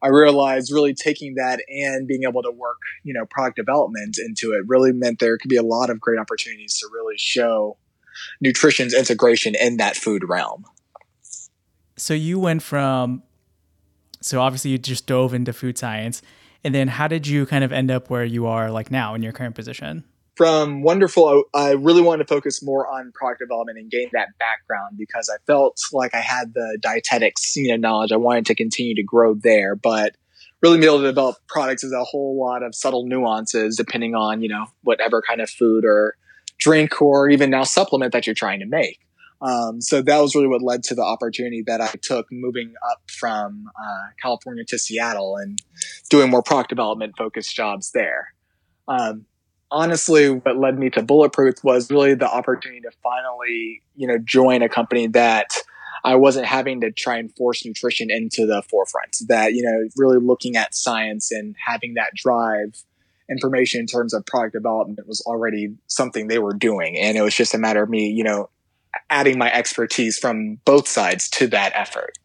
I 0.04 0.08
realized 0.08 0.72
really 0.72 0.94
taking 0.94 1.36
that 1.36 1.60
and 1.70 2.08
being 2.08 2.24
able 2.24 2.42
to 2.44 2.52
work, 2.52 2.80
you 3.04 3.14
know, 3.14 3.26
product 3.30 3.56
development 3.56 4.18
into 4.18 4.52
it 4.54 4.64
really 4.68 4.92
meant 4.92 5.20
there 5.20 5.38
could 5.38 5.50
be 5.50 5.58
a 5.58 5.64
lot 5.64 5.90
of 5.90 6.00
great 6.00 6.20
opportunities 6.20 6.78
to 6.80 6.88
really 6.92 7.16
show 7.18 7.78
nutrition's 8.40 8.94
integration 8.94 9.54
in 9.56 9.78
that 9.78 9.96
food 9.96 10.24
realm. 10.28 10.66
So 11.98 12.14
you 12.14 12.40
went 12.40 12.64
from, 12.64 13.22
so 14.22 14.42
obviously 14.42 14.72
you 14.72 14.80
just 14.80 15.06
dove 15.06 15.34
into 15.34 15.54
food 15.54 15.78
science. 15.78 16.22
And 16.64 16.74
then 16.74 16.88
how 16.88 17.08
did 17.08 17.28
you 17.28 17.46
kind 17.46 17.64
of 17.64 17.72
end 17.72 17.92
up 17.92 18.10
where 18.10 18.26
you 18.26 18.48
are 18.48 18.72
like 18.72 18.92
now 18.92 19.14
in 19.14 19.22
your 19.22 19.34
current 19.34 19.56
position? 19.56 20.04
From 20.42 20.82
wonderful 20.82 21.44
i 21.54 21.70
really 21.74 22.02
wanted 22.02 22.28
to 22.28 22.34
focus 22.34 22.64
more 22.64 22.88
on 22.88 23.12
product 23.14 23.40
development 23.40 23.78
and 23.78 23.92
gain 23.92 24.10
that 24.12 24.30
background 24.40 24.98
because 24.98 25.30
i 25.30 25.38
felt 25.46 25.80
like 25.94 26.16
i 26.16 26.20
had 26.20 26.56
the 26.56 26.80
dietetics 26.82 27.56
you 27.56 27.70
know 27.70 27.76
knowledge 27.76 28.12
i 28.12 28.18
wanted 28.18 28.44
to 28.44 28.56
continue 28.56 28.96
to 28.96 29.04
grow 29.04 29.36
there 29.36 29.76
but 29.76 30.16
really 30.64 30.80
being 30.80 30.90
able 30.90 30.98
to 30.98 31.06
develop 31.06 31.36
products 31.48 31.84
is 31.84 31.94
a 31.94 32.04
whole 32.04 32.40
lot 32.42 32.64
of 32.64 32.74
subtle 32.74 33.06
nuances 33.06 33.78
depending 33.78 34.16
on 34.16 34.42
you 34.42 34.50
know 34.50 34.66
whatever 34.82 35.22
kind 35.22 35.42
of 35.42 35.48
food 35.48 35.86
or 35.86 36.16
drink 36.58 37.00
or 37.04 37.30
even 37.30 37.52
now 37.52 37.62
supplement 37.62 38.12
that 38.12 38.26
you're 38.26 38.34
trying 38.34 38.62
to 38.62 38.66
make 38.66 38.98
um, 39.44 39.80
so 39.80 40.02
that 40.02 40.20
was 40.20 40.34
really 40.34 40.48
what 40.48 40.64
led 40.64 40.82
to 40.86 40.96
the 40.96 41.04
opportunity 41.04 41.64
that 41.66 41.82
I 41.82 41.94
took 42.02 42.28
moving 42.32 42.76
up 42.92 43.02
from 43.08 43.72
uh, 43.76 44.10
California 44.22 44.64
to 44.68 44.78
Seattle 44.78 45.36
and 45.36 45.60
doing 46.12 46.30
more 46.30 46.44
product 46.44 46.70
development 46.70 47.14
focused 47.18 47.56
jobs 47.56 47.90
there. 47.92 48.36
Um, 48.88 49.26
honestly, 49.72 50.30
what 50.30 50.58
led 50.58 50.78
me 50.78 50.90
to 50.92 51.02
Bulletproof 51.02 51.64
was 51.64 51.90
really 51.90 52.14
the 52.14 52.30
opportunity 52.30 52.82
to 52.82 52.92
finally, 53.02 53.82
you 53.96 54.08
know, 54.08 54.18
join 54.18 54.62
a 54.62 54.70
company 54.70 55.08
that 55.08 55.48
I 56.04 56.16
wasn't 56.16 56.46
having 56.46 56.82
to 56.82 56.92
try 56.92 57.18
and 57.18 57.34
force 57.36 57.66
nutrition 57.66 58.10
into 58.12 58.46
the 58.46 58.62
forefront. 58.70 59.18
That, 59.28 59.54
you 59.54 59.64
know, 59.64 59.88
really 59.96 60.20
looking 60.20 60.56
at 60.56 60.76
science 60.76 61.32
and 61.32 61.56
having 61.66 61.94
that 61.96 62.14
drive 62.16 62.84
information 63.30 63.80
in 63.80 63.88
terms 63.88 64.14
of 64.14 64.26
product 64.26 64.54
development 64.54 65.08
was 65.08 65.22
already 65.26 65.76
something 65.88 66.28
they 66.28 66.40
were 66.40 66.54
doing. 66.54 66.98
And 66.98 67.18
it 67.18 67.22
was 67.22 67.36
just 67.36 67.54
a 67.54 67.58
matter 67.58 67.82
of 67.82 67.90
me, 67.90 68.10
you 68.10 68.24
know, 68.24 68.50
adding 69.10 69.38
my 69.38 69.52
expertise 69.52 70.20
from 70.20 70.56
both 70.66 70.88
sides 70.88 71.30
to 71.30 71.48
that 71.48 71.72
effort. 71.76 72.18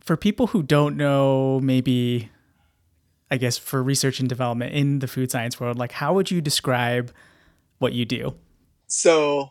For 0.00 0.16
people 0.16 0.48
who 0.48 0.62
don't 0.62 0.96
know 0.96 1.60
maybe 1.60 2.30
I 3.34 3.36
guess, 3.36 3.58
for 3.58 3.82
research 3.82 4.20
and 4.20 4.28
development 4.28 4.74
in 4.74 5.00
the 5.00 5.08
food 5.08 5.28
science 5.28 5.58
world, 5.58 5.76
like 5.76 5.90
how 5.90 6.14
would 6.14 6.30
you 6.30 6.40
describe 6.40 7.10
what 7.78 7.92
you 7.92 8.04
do? 8.04 8.36
So, 8.86 9.50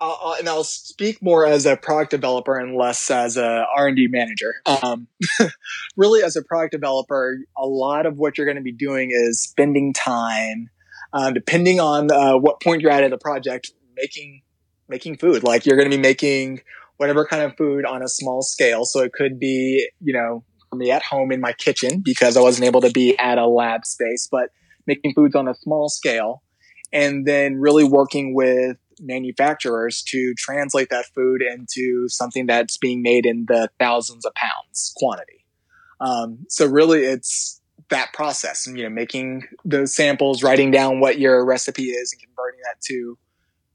uh, 0.00 0.36
and 0.38 0.48
I'll 0.48 0.64
speak 0.64 1.22
more 1.22 1.46
as 1.46 1.66
a 1.66 1.76
product 1.76 2.10
developer 2.12 2.58
and 2.58 2.74
less 2.74 3.10
as 3.10 3.36
a 3.36 3.66
R&D 3.76 4.08
manager. 4.08 4.54
Um, 4.64 5.08
really, 5.98 6.22
as 6.22 6.36
a 6.36 6.42
product 6.42 6.72
developer, 6.72 7.36
a 7.54 7.66
lot 7.66 8.06
of 8.06 8.16
what 8.16 8.38
you're 8.38 8.46
going 8.46 8.56
to 8.56 8.62
be 8.62 8.72
doing 8.72 9.10
is 9.12 9.42
spending 9.42 9.92
time, 9.92 10.70
uh, 11.12 11.32
depending 11.32 11.80
on 11.80 12.10
uh, 12.10 12.38
what 12.38 12.62
point 12.62 12.80
you're 12.80 12.90
at 12.90 13.04
in 13.04 13.10
the 13.10 13.18
project, 13.18 13.72
making 13.94 14.40
making 14.88 15.18
food. 15.18 15.42
Like 15.42 15.66
you're 15.66 15.76
going 15.76 15.90
to 15.90 15.94
be 15.94 16.02
making 16.02 16.62
whatever 16.96 17.26
kind 17.26 17.42
of 17.42 17.58
food 17.58 17.84
on 17.84 18.02
a 18.02 18.08
small 18.08 18.40
scale. 18.40 18.86
So 18.86 19.02
it 19.02 19.12
could 19.12 19.38
be, 19.38 19.86
you 20.00 20.14
know, 20.14 20.44
me 20.78 20.90
at 20.90 21.02
home 21.02 21.32
in 21.32 21.40
my 21.40 21.52
kitchen 21.52 22.02
because 22.04 22.36
I 22.36 22.40
wasn't 22.40 22.66
able 22.66 22.80
to 22.82 22.90
be 22.90 23.18
at 23.18 23.38
a 23.38 23.46
lab 23.46 23.84
space, 23.84 24.28
but 24.30 24.50
making 24.86 25.14
foods 25.14 25.34
on 25.34 25.48
a 25.48 25.54
small 25.54 25.88
scale 25.88 26.42
and 26.92 27.26
then 27.26 27.56
really 27.56 27.84
working 27.84 28.34
with 28.34 28.76
manufacturers 29.00 30.02
to 30.02 30.34
translate 30.34 30.88
that 30.90 31.06
food 31.14 31.42
into 31.42 32.08
something 32.08 32.46
that's 32.46 32.78
being 32.78 33.02
made 33.02 33.26
in 33.26 33.44
the 33.46 33.68
thousands 33.78 34.24
of 34.24 34.34
pounds 34.34 34.92
quantity. 34.96 35.44
Um, 36.00 36.46
so 36.48 36.66
really 36.66 37.04
it's 37.04 37.60
that 37.88 38.12
process 38.12 38.66
you 38.66 38.82
know, 38.82 38.90
making 38.90 39.44
those 39.64 39.94
samples, 39.94 40.42
writing 40.42 40.70
down 40.70 41.00
what 41.00 41.18
your 41.18 41.44
recipe 41.44 41.84
is 41.84 42.12
and 42.12 42.22
converting 42.22 42.60
that 42.64 42.80
to 42.82 43.18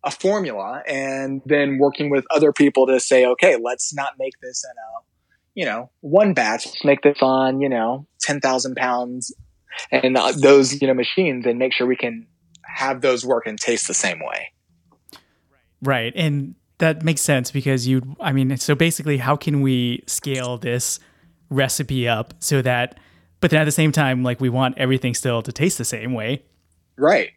a 0.03 0.11
formula 0.11 0.81
and 0.87 1.41
then 1.45 1.77
working 1.77 2.09
with 2.09 2.25
other 2.31 2.51
people 2.51 2.87
to 2.87 2.99
say, 2.99 3.25
okay, 3.25 3.57
let's 3.61 3.93
not 3.93 4.13
make 4.17 4.33
this 4.41 4.63
in 4.63 4.71
a, 4.71 5.01
you 5.55 5.65
know, 5.65 5.89
one 6.01 6.33
batch. 6.33 6.67
Make 6.83 7.01
this 7.01 7.17
on, 7.21 7.61
you 7.61 7.69
know, 7.69 8.07
10,000 8.21 8.75
pounds 8.75 9.33
and 9.91 10.17
uh, 10.17 10.31
those, 10.31 10.81
you 10.81 10.87
know, 10.87 10.93
machines 10.93 11.45
and 11.45 11.59
make 11.59 11.73
sure 11.73 11.87
we 11.87 11.95
can 11.95 12.27
have 12.63 13.01
those 13.01 13.25
work 13.25 13.47
and 13.47 13.59
taste 13.59 13.87
the 13.87 13.93
same 13.93 14.19
way. 14.19 14.51
Right. 15.81 16.13
And 16.15 16.55
that 16.77 17.03
makes 17.03 17.21
sense 17.21 17.51
because 17.51 17.87
you, 17.87 18.15
I 18.19 18.31
mean, 18.31 18.57
so 18.57 18.75
basically, 18.75 19.17
how 19.17 19.35
can 19.35 19.61
we 19.61 20.03
scale 20.07 20.57
this 20.57 20.99
recipe 21.49 22.07
up 22.07 22.33
so 22.39 22.61
that, 22.61 22.99
but 23.39 23.51
then 23.51 23.61
at 23.61 23.65
the 23.65 23.71
same 23.71 23.91
time, 23.91 24.23
like 24.23 24.39
we 24.39 24.49
want 24.49 24.77
everything 24.77 25.13
still 25.13 25.41
to 25.41 25.51
taste 25.51 25.77
the 25.77 25.85
same 25.85 26.13
way? 26.13 26.43
Right. 26.97 27.31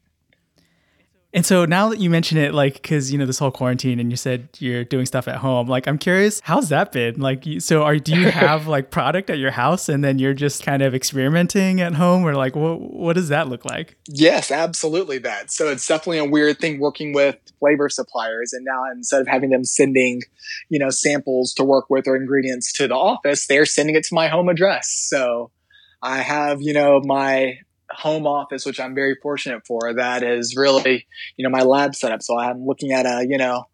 And 1.35 1.45
so 1.45 1.65
now 1.65 1.89
that 1.89 1.99
you 1.99 2.09
mention 2.11 2.39
it, 2.39 2.55
like, 2.55 2.75
because 2.75 3.13
you 3.13 3.19
know 3.19 3.27
this 3.27 3.41
whole 3.41 3.51
quarantine, 3.51 3.99
and 3.99 4.09
you 4.09 4.17
said 4.17 4.49
you're 4.61 4.85
doing 4.85 5.05
stuff 5.05 5.27
at 5.27 5.39
home, 5.39 5.67
like, 5.67 5.89
I'm 5.89 5.99
curious, 5.99 6.41
how's 6.45 6.69
that 6.69 6.93
been? 6.93 7.21
Like, 7.21 7.43
so 7.59 7.83
are 7.83 7.97
do 7.97 8.17
you 8.17 8.31
have 8.31 8.69
like 8.69 8.93
product 8.93 9.29
at 9.31 9.39
your 9.39 9.51
house, 9.51 9.89
and 9.89 10.05
then 10.05 10.21
you're 10.21 10.33
just 10.33 10.63
kind 10.63 10.81
of 10.81 10.95
experimenting 10.95 11.81
at 11.81 11.95
home, 11.95 12.25
or 12.25 12.35
like, 12.35 12.55
what 12.55 12.81
what 12.81 13.15
does 13.15 13.31
that 13.31 13.49
look 13.49 13.65
like? 13.65 13.97
Yes, 14.07 14.53
absolutely 14.53 15.19
that. 15.19 15.51
So 15.51 15.69
it's 15.69 15.87
definitely 15.87 16.19
a 16.19 16.25
weird 16.25 16.61
thing 16.61 16.79
working 16.79 17.13
with 17.13 17.37
flavor 17.59 17.89
suppliers, 17.89 18.53
and 18.53 18.65
now 18.65 18.85
instead 18.93 19.21
of 19.21 19.27
having 19.27 19.51
them 19.51 19.65
sending, 19.65 20.23
you 20.69 20.79
know, 20.79 20.91
samples 20.91 21.53
to 21.55 21.65
work 21.65 21.91
with 21.91 22.07
or 22.07 22.15
ingredients 22.15 22.73
to 22.75 22.87
the 22.87 22.95
office, 22.95 23.49
they're 23.49 23.67
sending 23.67 23.97
it 23.97 24.05
to 24.05 24.15
my 24.15 24.29
home 24.29 24.49
address. 24.49 24.89
So 25.09 25.51
I 26.01 26.19
have, 26.19 26.63
you 26.63 26.75
know, 26.75 27.01
my 27.05 27.59
home 27.91 28.27
office, 28.27 28.67
which 28.67 28.81
I'm 28.81 28.95
very 28.95 29.17
fortunate 29.23 29.67
for, 29.67 29.95
that 29.95 30.23
is 30.23 30.55
really, 30.57 31.07
you 31.37 31.43
know, 31.43 31.51
my 31.51 31.63
lab 31.63 31.95
setup. 31.95 32.23
So 32.23 32.39
I'm 32.39 32.67
looking 32.67 32.93
at 32.93 33.07
a, 33.07 33.27
you 33.29 33.39
know, 33.39 33.65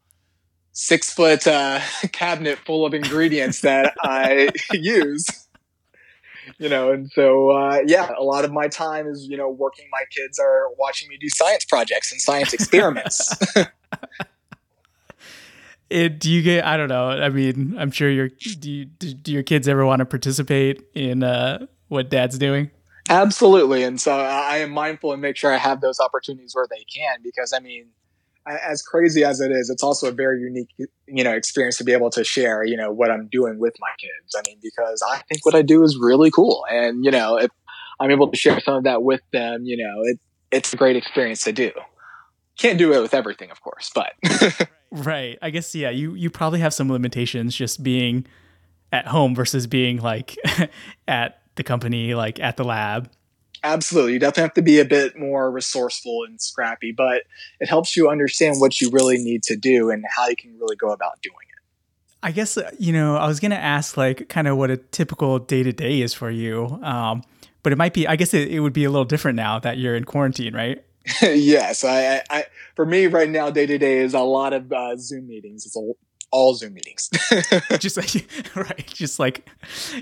six 0.73 1.13
foot 1.13 1.47
uh, 1.47 1.81
cabinet 2.13 2.59
full 2.59 2.87
of 2.87 2.95
ingredients 2.95 3.61
that 3.63 3.95
I 4.03 4.51
use. 4.73 5.27
You 6.59 6.69
know, 6.69 6.93
and 6.93 7.11
so 7.13 7.51
uh, 7.51 7.81
yeah, 7.87 8.11
a 8.19 8.23
lot 8.23 8.45
of 8.45 8.53
my 8.53 8.69
time 8.69 9.07
is 9.07 9.27
you 9.29 9.37
know 9.37 9.49
working. 9.49 9.87
My 9.93 10.03
kids 10.15 10.39
are 10.39 10.69
watching 10.79 11.09
me 11.09 11.17
do 11.19 11.29
science 11.29 11.65
projects 11.65 12.13
and 12.13 12.21
science 12.21 12.53
experiments. 12.53 13.35
it, 15.91 16.19
do 16.19 16.31
you 16.31 16.43
get? 16.43 16.67
I 16.67 16.77
don't 16.77 16.89
know. 16.89 17.09
I 17.09 17.29
mean, 17.29 17.77
I'm 17.79 17.91
sure 17.91 18.11
your 18.11 18.29
do, 18.29 18.71
you, 18.71 18.85
do 18.85 19.33
your 19.33 19.43
kids 19.43 19.69
ever 19.69 19.87
want 19.87 20.01
to 20.01 20.07
participate 20.07 20.83
in 20.95 21.23
uh, 21.23 21.67
what 21.89 22.11
Dad's 22.11 22.37
doing? 22.37 22.71
Absolutely. 23.11 23.83
And 23.83 24.01
so 24.01 24.17
I 24.17 24.59
am 24.59 24.71
mindful 24.71 25.13
and 25.13 25.21
make 25.21 25.37
sure 25.37 25.53
I 25.53 25.57
have 25.57 25.81
those 25.81 25.99
opportunities 25.99 26.55
where 26.55 26.67
they 26.71 26.85
can, 26.85 27.19
because 27.25 27.53
I 27.53 27.59
mean, 27.59 27.89
as 28.47 28.83
crazy 28.83 29.25
as 29.25 29.41
it 29.41 29.51
is, 29.51 29.69
it's 29.69 29.83
also 29.83 30.09
a 30.09 30.13
very 30.13 30.41
unique, 30.41 30.69
you 31.07 31.25
know, 31.25 31.33
experience 31.33 31.77
to 31.79 31.85
be 31.85 31.93
able 31.93 32.11
to 32.11 32.23
share, 32.23 32.65
you 32.65 32.77
know, 32.77 32.93
what 32.93 33.11
I'm 33.11 33.27
doing 33.27 33.59
with 33.59 33.75
my 33.81 33.91
kids. 33.99 34.37
I 34.37 34.43
mean, 34.47 34.59
because 34.63 35.03
I 35.07 35.23
think 35.29 35.45
what 35.45 35.57
I 35.57 35.63
do 35.63 35.83
is 35.83 35.99
really 36.01 36.31
cool. 36.31 36.65
And, 36.71 37.05
you 37.05 37.11
know, 37.11 37.37
if 37.37 37.51
I'm 37.99 38.13
able 38.13 38.31
to 38.31 38.37
share 38.37 38.61
some 38.61 38.75
of 38.75 38.85
that 38.85 39.03
with 39.03 39.23
them, 39.33 39.65
you 39.65 39.77
know, 39.77 40.03
it, 40.05 40.21
it's 40.53 40.73
a 40.73 40.77
great 40.77 40.95
experience 40.95 41.43
to 41.45 41.53
do. 41.53 41.73
Can't 42.59 42.79
do 42.79 42.93
it 42.93 43.01
with 43.01 43.13
everything, 43.13 43.51
of 43.51 43.61
course, 43.61 43.91
but. 43.93 44.13
right. 44.93 45.37
I 45.43 45.51
guess, 45.51 45.75
yeah, 45.75 45.91
you, 45.91 46.15
you 46.15 46.31
probably 46.31 46.61
have 46.61 46.73
some 46.73 46.91
limitations 46.91 47.57
just 47.57 47.83
being 47.83 48.25
at 48.93 49.09
home 49.09 49.35
versus 49.35 49.67
being 49.67 49.99
like 49.99 50.37
at 51.09 51.40
the 51.57 51.63
company, 51.63 52.15
like 52.15 52.41
at 52.41 52.57
the 52.57 52.65
lab. 52.65 53.11
Absolutely. 53.63 54.15
You 54.15 54.19
definitely 54.19 54.43
have 54.43 54.55
to 54.55 54.63
be 54.63 54.81
a 54.81 54.85
bit 54.85 55.19
more 55.19 55.51
resourceful 55.51 56.25
and 56.27 56.41
scrappy, 56.41 56.93
but 56.93 57.25
it 57.61 57.69
helps 57.69 57.97
you 57.97 58.09
understand 58.09 58.59
what 58.59 58.81
you 58.81 58.91
really 58.91 59.19
need 59.19 59.43
to 59.45 59.57
do 59.57 59.91
and 59.91 60.05
how 60.09 60.29
you 60.29 60.37
can 60.37 60.59
really 60.59 60.77
go 60.77 60.91
about 60.91 61.21
doing 61.21 61.35
it. 61.43 61.51
I 62.23 62.33
guess, 62.33 62.57
uh, 62.57 62.71
you 62.79 62.93
know, 62.93 63.17
I 63.17 63.27
was 63.27 63.41
going 63.41 63.51
to 63.51 63.59
ask 63.59 63.97
like 63.97 64.29
kind 64.29 64.49
of 64.49 64.57
what 64.57 64.71
a 64.71 64.77
typical 64.77 65.39
day 65.39 65.63
to 65.63 65.73
day 65.73 66.01
is 66.01 66.15
for 66.15 66.31
you. 66.31 66.79
Um, 66.83 67.23
but 67.63 67.73
it 67.73 67.77
might 67.77 67.93
be, 67.93 68.07
I 68.07 68.17
guess 68.17 68.33
it, 68.33 68.49
it 68.49 68.61
would 68.61 68.73
be 68.73 68.85
a 68.85 68.91
little 68.91 69.05
different 69.05 69.37
now 69.37 69.59
that 69.59 69.79
you're 69.79 69.97
in 69.97 70.05
quarantine, 70.05 70.55
right? 70.55 70.83
yes. 71.23 71.85
I, 71.85 72.23
I, 72.31 72.45
for 72.77 72.87
me 72.87 73.07
right 73.07 73.29
now, 73.29 73.51
day 73.51 73.67
to 73.67 73.79
day 73.79 73.99
is 73.99 74.15
a 74.15 74.21
lot 74.21 74.53
of 74.53 74.73
uh, 74.73 74.97
Zoom 74.97 75.29
meetings. 75.29 75.67
It's 75.67 75.77
a 75.77 75.93
all 76.31 76.55
Zoom 76.55 76.75
meetings. 76.75 77.11
just 77.79 77.97
like 77.97 78.57
right, 78.57 78.87
just 78.87 79.19
like 79.19 79.49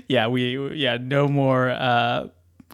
yeah, 0.07 0.27
we 0.27 0.75
yeah, 0.75 0.97
no 0.99 1.27
more 1.27 1.69
uh 1.69 2.27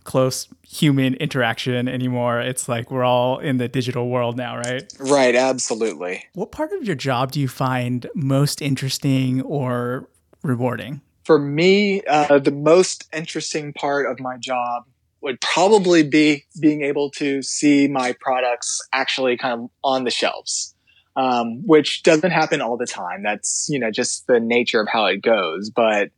close 0.04 0.48
human 0.62 1.16
interaction 1.16 1.88
anymore. 1.88 2.40
It's 2.40 2.70
like 2.70 2.92
we're 2.92 3.04
all 3.04 3.40
in 3.40 3.58
the 3.58 3.68
digital 3.68 4.10
world 4.10 4.38
now, 4.38 4.58
right? 4.58 4.84
Right, 5.00 5.36
absolutely. 5.36 6.24
What 6.34 6.52
part 6.52 6.72
of 6.72 6.84
your 6.84 6.96
job 6.96 7.32
do 7.32 7.42
you 7.42 7.48
find 7.48 8.08
most 8.14 8.62
interesting 8.62 9.42
or 9.42 10.08
rewarding? 10.44 11.02
For 11.24 11.40
me, 11.40 12.04
uh, 12.04 12.38
the 12.38 12.52
most 12.52 13.08
interesting 13.12 13.74
part 13.74 14.06
of 14.10 14.20
my 14.20 14.38
job 14.38 14.84
would 15.22 15.42
probably 15.42 16.04
be 16.04 16.46
being 16.60 16.84
able 16.84 17.10
to 17.10 17.42
see 17.42 17.88
my 17.88 18.14
products 18.22 18.80
actually 18.94 19.36
kind 19.38 19.64
of 19.64 19.70
on 19.84 20.04
the 20.04 20.12
shelves 20.12 20.75
um, 21.16 21.66
which 21.66 22.04
doesn't 22.04 22.32
happen 22.32 22.62
all 22.62 22.78
the 22.78 22.86
time. 22.86 23.24
That's, 23.24 23.68
you 23.70 23.80
know, 23.80 23.92
just 23.92 24.28
the 24.28 24.40
nature 24.40 24.82
of 24.82 24.88
how 24.92 25.06
it 25.06 25.22
goes. 25.22 25.70
But 25.70 26.12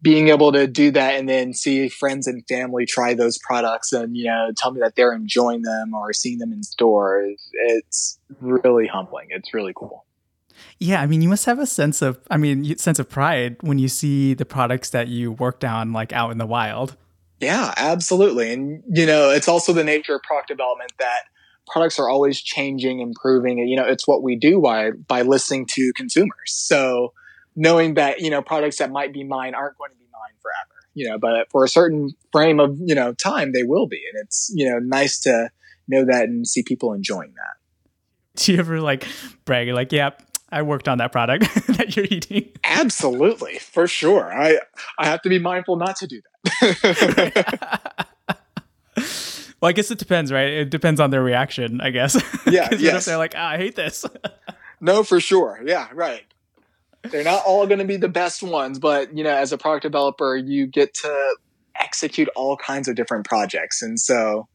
being 0.00 0.28
able 0.28 0.50
to 0.52 0.66
do 0.66 0.90
that 0.90 1.14
and 1.14 1.28
then 1.28 1.54
see 1.54 1.88
friends 1.88 2.26
and 2.26 2.44
family 2.48 2.84
try 2.84 3.14
those 3.14 3.38
products 3.38 3.92
and, 3.92 4.16
you 4.16 4.24
know, 4.24 4.50
tell 4.56 4.72
me 4.72 4.80
that 4.80 4.96
they're 4.96 5.12
enjoying 5.12 5.62
them 5.62 5.94
or 5.94 6.12
seeing 6.12 6.38
them 6.38 6.52
in 6.52 6.64
stores, 6.64 7.48
it's 7.68 8.18
really 8.40 8.88
humbling. 8.88 9.28
It's 9.30 9.54
really 9.54 9.72
cool. 9.76 10.04
Yeah, 10.78 11.00
I 11.00 11.06
mean, 11.06 11.22
you 11.22 11.28
must 11.28 11.46
have 11.46 11.60
a 11.60 11.66
sense 11.66 12.02
of, 12.02 12.18
I 12.30 12.36
mean, 12.36 12.76
sense 12.78 12.98
of 12.98 13.08
pride 13.08 13.56
when 13.60 13.78
you 13.78 13.86
see 13.86 14.34
the 14.34 14.44
products 14.44 14.90
that 14.90 15.06
you 15.06 15.32
worked 15.32 15.64
on 15.64 15.92
like 15.92 16.12
out 16.12 16.32
in 16.32 16.38
the 16.38 16.46
wild. 16.46 16.96
Yeah, 17.40 17.72
absolutely. 17.76 18.52
And, 18.52 18.82
you 18.88 19.06
know, 19.06 19.30
it's 19.30 19.48
also 19.48 19.72
the 19.72 19.84
nature 19.84 20.16
of 20.16 20.22
product 20.22 20.48
development 20.48 20.92
that 20.98 21.22
products 21.66 21.98
are 21.98 22.08
always 22.08 22.40
changing, 22.40 23.00
improving. 23.00 23.58
You 23.58 23.76
know, 23.76 23.84
it's 23.84 24.06
what 24.06 24.22
we 24.22 24.36
do 24.36 24.60
by, 24.60 24.90
by 24.90 25.22
listening 25.22 25.66
to 25.72 25.92
consumers. 25.94 26.30
So 26.46 27.12
knowing 27.56 27.94
that, 27.94 28.20
you 28.20 28.30
know, 28.30 28.42
products 28.42 28.78
that 28.78 28.90
might 28.90 29.12
be 29.12 29.24
mine 29.24 29.54
aren't 29.54 29.78
going 29.78 29.90
to 29.90 29.96
be 29.96 30.06
mine 30.12 30.34
forever, 30.40 30.86
you 30.94 31.08
know, 31.08 31.18
but 31.18 31.50
for 31.50 31.64
a 31.64 31.68
certain 31.68 32.10
frame 32.30 32.60
of, 32.60 32.76
you 32.80 32.94
know, 32.94 33.12
time, 33.12 33.52
they 33.52 33.62
will 33.62 33.86
be. 33.86 34.02
And 34.12 34.22
it's, 34.22 34.50
you 34.54 34.68
know, 34.68 34.78
nice 34.78 35.20
to 35.20 35.50
know 35.88 36.04
that 36.04 36.24
and 36.24 36.46
see 36.46 36.62
people 36.62 36.92
enjoying 36.92 37.34
that. 37.34 38.42
Do 38.42 38.52
you 38.52 38.58
ever 38.58 38.80
like 38.80 39.06
brag, 39.44 39.68
like, 39.68 39.92
yeah, 39.92 40.10
I 40.50 40.62
worked 40.62 40.88
on 40.88 40.98
that 40.98 41.12
product 41.12 41.44
that 41.78 41.96
you're 41.96 42.06
eating. 42.10 42.50
Absolutely, 42.62 43.58
for 43.58 43.86
sure. 43.86 44.32
I 44.32 44.58
I 44.98 45.06
have 45.06 45.22
to 45.22 45.28
be 45.30 45.38
mindful 45.38 45.76
not 45.76 45.96
to 45.96 46.06
do 46.06 46.20
that. 46.44 48.06
Well, 49.62 49.68
I 49.68 49.72
guess 49.72 49.92
it 49.92 49.98
depends, 49.98 50.32
right? 50.32 50.48
It 50.48 50.70
depends 50.70 50.98
on 50.98 51.10
their 51.10 51.22
reaction, 51.22 51.80
I 51.80 51.90
guess. 51.90 52.20
Yeah. 52.50 52.68
yes. 52.74 53.06
They're 53.06 53.16
like, 53.16 53.34
ah, 53.36 53.50
I 53.50 53.56
hate 53.56 53.76
this. 53.76 54.04
no, 54.80 55.04
for 55.04 55.20
sure. 55.20 55.60
Yeah, 55.64 55.88
right. 55.94 56.24
They're 57.04 57.24
not 57.24 57.44
all 57.46 57.66
going 57.66 57.78
to 57.78 57.84
be 57.86 57.96
the 57.96 58.08
best 58.08 58.42
ones, 58.42 58.78
but 58.78 59.16
you 59.16 59.24
know, 59.24 59.34
as 59.34 59.52
a 59.52 59.58
product 59.58 59.84
developer, 59.84 60.36
you 60.36 60.66
get 60.66 60.92
to 60.94 61.36
execute 61.80 62.28
all 62.34 62.56
kinds 62.56 62.88
of 62.88 62.96
different 62.96 63.26
projects, 63.26 63.80
and 63.80 63.98
so 63.98 64.48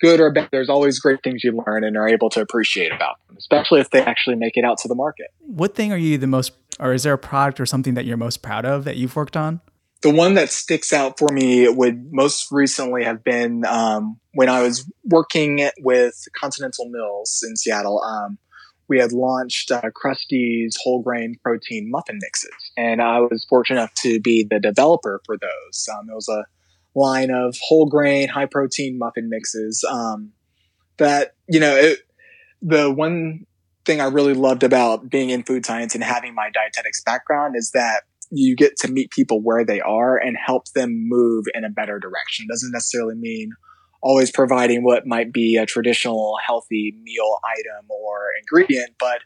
good 0.00 0.20
or 0.20 0.30
bad, 0.30 0.48
there's 0.52 0.68
always 0.68 0.98
great 0.98 1.22
things 1.22 1.42
you 1.42 1.52
learn 1.66 1.84
and 1.84 1.96
are 1.96 2.08
able 2.08 2.28
to 2.30 2.40
appreciate 2.40 2.92
about 2.92 3.16
them, 3.28 3.36
especially 3.38 3.80
if 3.80 3.90
they 3.90 4.02
actually 4.02 4.36
make 4.36 4.56
it 4.56 4.64
out 4.64 4.78
to 4.78 4.88
the 4.88 4.94
market. 4.94 5.28
What 5.40 5.74
thing 5.74 5.92
are 5.92 5.96
you 5.96 6.18
the 6.18 6.26
most, 6.26 6.52
or 6.78 6.92
is 6.92 7.04
there 7.04 7.14
a 7.14 7.18
product 7.18 7.60
or 7.60 7.66
something 7.66 7.94
that 7.94 8.04
you're 8.04 8.16
most 8.16 8.42
proud 8.42 8.66
of 8.66 8.84
that 8.84 8.96
you've 8.96 9.16
worked 9.16 9.36
on? 9.36 9.60
The 10.02 10.10
one 10.10 10.34
that 10.34 10.50
sticks 10.50 10.92
out 10.92 11.18
for 11.18 11.28
me 11.32 11.68
would 11.68 12.12
most 12.12 12.48
recently 12.52 13.04
have 13.04 13.24
been 13.24 13.64
um, 13.66 14.18
when 14.32 14.48
I 14.48 14.62
was 14.62 14.88
working 15.04 15.68
with 15.80 16.14
Continental 16.36 16.88
Mills 16.88 17.44
in 17.48 17.56
Seattle. 17.56 18.00
Um, 18.02 18.38
we 18.88 18.98
had 18.98 19.12
launched 19.12 19.70
uh, 19.70 19.82
Krusteaz 19.90 20.74
whole 20.82 21.02
grain 21.02 21.36
protein 21.42 21.90
muffin 21.90 22.18
mixes, 22.20 22.72
and 22.76 23.02
I 23.02 23.20
was 23.20 23.44
fortunate 23.48 23.80
enough 23.80 23.94
to 24.02 24.20
be 24.20 24.46
the 24.48 24.60
developer 24.60 25.20
for 25.26 25.36
those. 25.36 25.88
Um, 25.92 26.08
it 26.08 26.14
was 26.14 26.28
a 26.28 26.44
line 26.94 27.30
of 27.30 27.56
whole 27.60 27.86
grain, 27.86 28.28
high 28.28 28.46
protein 28.46 28.98
muffin 28.98 29.28
mixes. 29.28 29.84
Um, 29.88 30.32
that 30.98 31.32
you 31.48 31.60
know, 31.60 31.74
it, 31.76 31.98
the 32.62 32.90
one 32.90 33.46
thing 33.84 34.00
I 34.00 34.06
really 34.06 34.34
loved 34.34 34.62
about 34.62 35.10
being 35.10 35.30
in 35.30 35.42
food 35.42 35.66
science 35.66 35.94
and 35.94 36.04
having 36.04 36.34
my 36.34 36.50
dietetics 36.50 37.02
background 37.02 37.56
is 37.56 37.72
that 37.72 38.02
you 38.30 38.56
get 38.56 38.76
to 38.78 38.88
meet 38.88 39.10
people 39.10 39.40
where 39.40 39.64
they 39.64 39.80
are 39.80 40.16
and 40.16 40.36
help 40.36 40.68
them 40.72 41.08
move 41.08 41.46
in 41.54 41.64
a 41.64 41.70
better 41.70 41.98
direction. 41.98 42.46
It 42.48 42.52
doesn't 42.52 42.72
necessarily 42.72 43.14
mean 43.14 43.50
always 44.00 44.30
providing 44.30 44.84
what 44.84 45.06
might 45.06 45.32
be 45.32 45.56
a 45.56 45.66
traditional 45.66 46.36
healthy 46.44 46.94
meal 47.02 47.38
item 47.44 47.90
or 47.90 48.28
ingredient, 48.40 48.90
but 48.98 49.20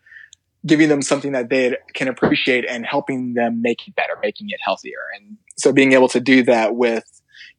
giving 0.65 0.89
them 0.89 1.03
something 1.03 1.33
that 1.33 1.51
they 1.51 1.77
can 1.95 2.09
appreciate 2.09 2.65
and 2.69 2.87
helping 2.87 3.35
them 3.35 3.61
make 3.61 3.87
it 3.87 3.95
better, 3.95 4.15
making 4.23 4.47
it 4.51 4.61
healthier. 4.65 5.01
And 5.17 5.37
so 5.59 5.73
being 5.73 5.93
able 5.93 6.09
to 6.09 6.21
do 6.21 6.43
that 6.45 6.77
with, 6.77 7.05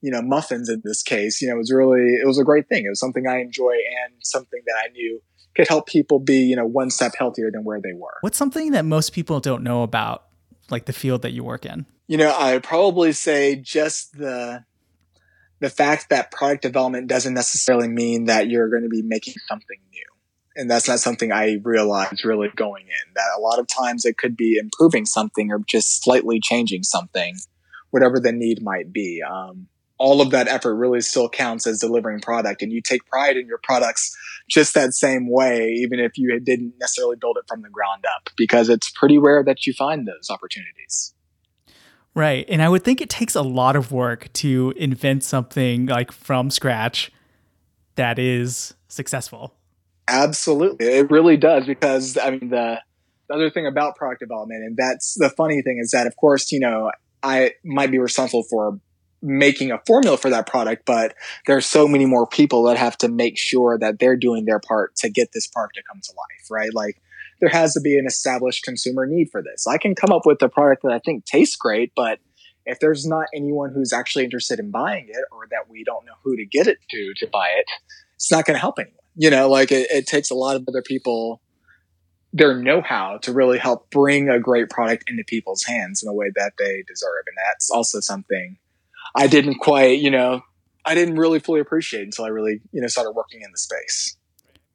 you 0.02 0.12
know, 0.12 0.22
muffins 0.22 0.70
in 0.70 0.82
this 0.84 1.04
case, 1.04 1.42
you 1.42 1.50
know, 1.50 1.56
was 1.56 1.72
really, 1.72 2.16
it 2.16 2.26
was 2.26 2.40
a 2.40 2.44
great 2.44 2.68
thing. 2.70 2.86
It 2.86 2.90
was 2.90 3.00
something 3.00 3.28
I 3.28 3.42
enjoy 3.42 3.74
and 4.06 4.14
something 4.24 4.62
that 4.66 4.76
I 4.86 4.92
knew 4.92 5.22
could 5.56 5.68
help 5.68 5.88
people 5.88 6.20
be, 6.20 6.38
you 6.38 6.56
know, 6.56 6.66
one 6.66 6.90
step 6.90 7.14
healthier 7.18 7.52
than 7.52 7.64
where 7.64 7.80
they 7.80 7.94
were. 7.94 8.18
What's 8.22 8.38
something 8.38 8.72
that 8.72 8.86
most 8.86 9.14
people 9.14 9.40
don't 9.40 9.64
know 9.64 9.84
about 9.84 10.24
like 10.70 10.86
the 10.86 10.94
field 10.94 11.22
that 11.22 11.32
you 11.32 11.44
work 11.44 11.66
in? 11.66 11.86
You 12.08 12.18
know, 12.18 12.30
I 12.32 12.54
would 12.54 12.64
probably 12.64 13.12
say 13.12 13.56
just 13.56 14.18
the 14.18 14.66
the 15.60 15.70
fact 15.70 16.10
that 16.10 16.30
product 16.30 16.62
development 16.62 17.08
doesn't 17.08 17.34
necessarily 17.34 17.88
mean 17.88 18.26
that 18.26 18.50
you're 18.50 18.70
going 18.70 18.84
to 18.84 18.90
be 18.90 19.02
making 19.02 19.36
something 19.48 19.80
new. 19.94 20.04
And 20.58 20.70
that's 20.70 20.90
not 20.90 21.00
something 21.00 21.32
I 21.32 21.58
realized 21.64 22.26
really 22.26 22.50
going 22.54 22.84
in. 22.84 23.14
That 23.16 23.38
a 23.38 23.40
lot 23.40 23.60
of 23.60 23.68
times 23.68 24.04
it 24.04 24.18
could 24.18 24.36
be 24.36 24.58
improving 24.58 25.06
something 25.06 25.52
or 25.52 25.60
just 25.60 26.04
slightly 26.04 26.42
changing 26.42 26.84
something, 26.84 27.38
whatever 27.92 28.20
the 28.20 28.34
need 28.34 28.62
might 28.62 28.92
be. 28.92 29.22
Um, 29.24 29.70
all 29.98 30.22
of 30.22 30.32
that 30.32 30.48
effort 30.48 30.76
really 30.76 31.02
still 31.02 31.30
counts 31.30 31.68
as 31.68 31.80
delivering 31.80 32.20
product. 32.20 32.62
And 32.62 32.72
you 32.72 32.82
take 32.82 33.06
pride 33.06 33.38
in 33.38 33.48
your 33.48 33.60
products 33.64 34.16
just 34.50 34.74
that 34.74 34.94
same 34.94 35.30
way 35.30 35.72
even 35.72 36.00
if 36.00 36.18
you 36.18 36.40
didn't 36.40 36.74
necessarily 36.80 37.16
build 37.20 37.38
it 37.38 37.46
from 37.48 37.62
the 37.62 37.70
ground 37.70 38.04
up 38.16 38.30
because 38.36 38.70
it's 38.70 38.92
pretty 38.92 39.18
rare 39.18 39.44
that 39.44 39.66
you 39.66 39.74
find 39.74 40.08
those 40.08 40.30
opportunities. 40.30 41.14
Right. 42.16 42.46
And 42.48 42.62
i 42.62 42.70
would 42.70 42.84
think 42.84 43.02
it 43.02 43.10
takes 43.10 43.36
a 43.36 43.42
lot 43.42 43.76
of 43.76 43.92
work 43.92 44.32
to 44.34 44.74
invent 44.76 45.24
something 45.24 45.86
like 45.88 46.12
from 46.12 46.50
scratch 46.50 47.12
that 47.96 48.20
is 48.20 48.74
successful. 48.88 49.56
Absolutely. 50.08 50.88
It 50.88 51.10
really 51.10 51.38
does 51.38 51.66
because 51.66 52.18
i 52.18 52.32
mean 52.32 52.50
the, 52.50 52.80
the 53.30 53.36
other 53.36 53.50
thing 53.50 53.66
about 53.66 53.96
product 53.96 54.20
development 54.20 54.64
and 54.64 54.76
that's 54.78 55.16
the 55.18 55.30
funny 55.30 55.62
thing 55.62 55.80
is 55.82 55.92
that 55.92 56.06
of 56.06 56.16
course 56.18 56.52
you 56.52 56.60
know 56.60 56.92
i 57.24 57.54
might 57.64 57.90
be 57.90 58.00
responsible 58.00 58.44
for 58.50 58.80
making 59.24 59.72
a 59.72 59.80
formula 59.88 60.18
for 60.18 60.30
that 60.30 60.46
product, 60.46 60.86
but 60.86 61.16
there 61.48 61.56
are 61.56 61.62
so 61.62 61.88
many 61.88 62.06
more 62.06 62.28
people 62.28 62.64
that 62.64 62.78
have 62.78 62.98
to 62.98 63.08
make 63.08 63.38
sure 63.38 63.80
that 63.80 63.98
they're 63.98 64.18
doing 64.18 64.46
their 64.46 64.60
part 64.60 64.96
to 64.98 65.10
get 65.10 65.30
this 65.34 65.48
product 65.48 65.76
to 65.76 65.82
come 65.90 66.02
to 66.04 66.12
life, 66.12 66.52
right? 66.52 66.74
Like 66.74 67.02
there 67.40 67.50
has 67.50 67.74
to 67.74 67.82
be 67.82 67.98
an 67.98 68.06
established 68.06 68.64
consumer 68.64 69.06
need 69.06 69.30
for 69.32 69.42
this. 69.42 69.66
I 69.66 69.78
can 69.78 69.96
come 69.96 70.12
up 70.12 70.26
with 70.26 70.42
a 70.42 70.50
product 70.50 70.84
that 70.84 70.92
I 70.92 71.00
think 71.00 71.26
tastes 71.26 71.56
great, 71.56 71.94
but 71.96 72.20
if 72.66 72.80
there's 72.80 73.06
not 73.06 73.28
anyone 73.34 73.72
who's 73.74 73.94
actually 73.94 74.26
interested 74.26 74.60
in 74.60 74.72
buying 74.72 75.08
it 75.10 75.24
or 75.32 75.48
that 75.52 75.70
we 75.70 75.84
don't 75.84 76.06
know 76.06 76.14
who 76.24 76.36
to 76.36 76.46
get 76.46 76.68
it 76.68 76.78
to 76.90 77.14
to 77.18 77.28
buy 77.28 77.48
it, 77.58 77.66
it's 78.16 78.32
not 78.32 78.46
going 78.46 78.56
to 78.56 78.62
help 78.62 78.78
anyone. 78.78 78.98
You 79.16 79.30
know, 79.30 79.50
like 79.50 79.72
it, 79.72 79.90
it 79.90 80.08
takes 80.08 80.32
a 80.32 80.36
lot 80.36 80.56
of 80.56 80.66
other 80.68 80.82
people 80.82 81.42
their 82.36 82.58
know-how 82.58 83.20
to 83.22 83.32
really 83.32 83.60
help 83.60 83.92
bring 83.92 84.28
a 84.28 84.40
great 84.40 84.70
product 84.70 85.04
into 85.08 85.24
people's 85.24 85.64
hands 85.64 86.02
in 86.02 86.10
a 86.10 86.14
way 86.14 86.32
that 86.36 86.54
they 86.58 86.84
deserve. 86.88 87.26
And 87.28 87.38
that's 87.46 87.70
also 87.70 88.00
something 88.00 88.58
I 89.16 89.28
didn't 89.28 89.60
quite, 89.60 90.00
you 90.00 90.12
know, 90.12 90.42
I 90.86 90.96
didn't 90.96 91.16
really 91.16 91.40
fully 91.40 91.60
appreciate 91.60 92.04
until 92.04 92.26
I 92.26 92.30
really, 92.30 92.62
you 92.72 92.82
know, 92.82 92.88
started 92.88 93.12
working 93.12 93.42
in 93.42 93.52
the 93.52 93.58
space. 93.58 94.18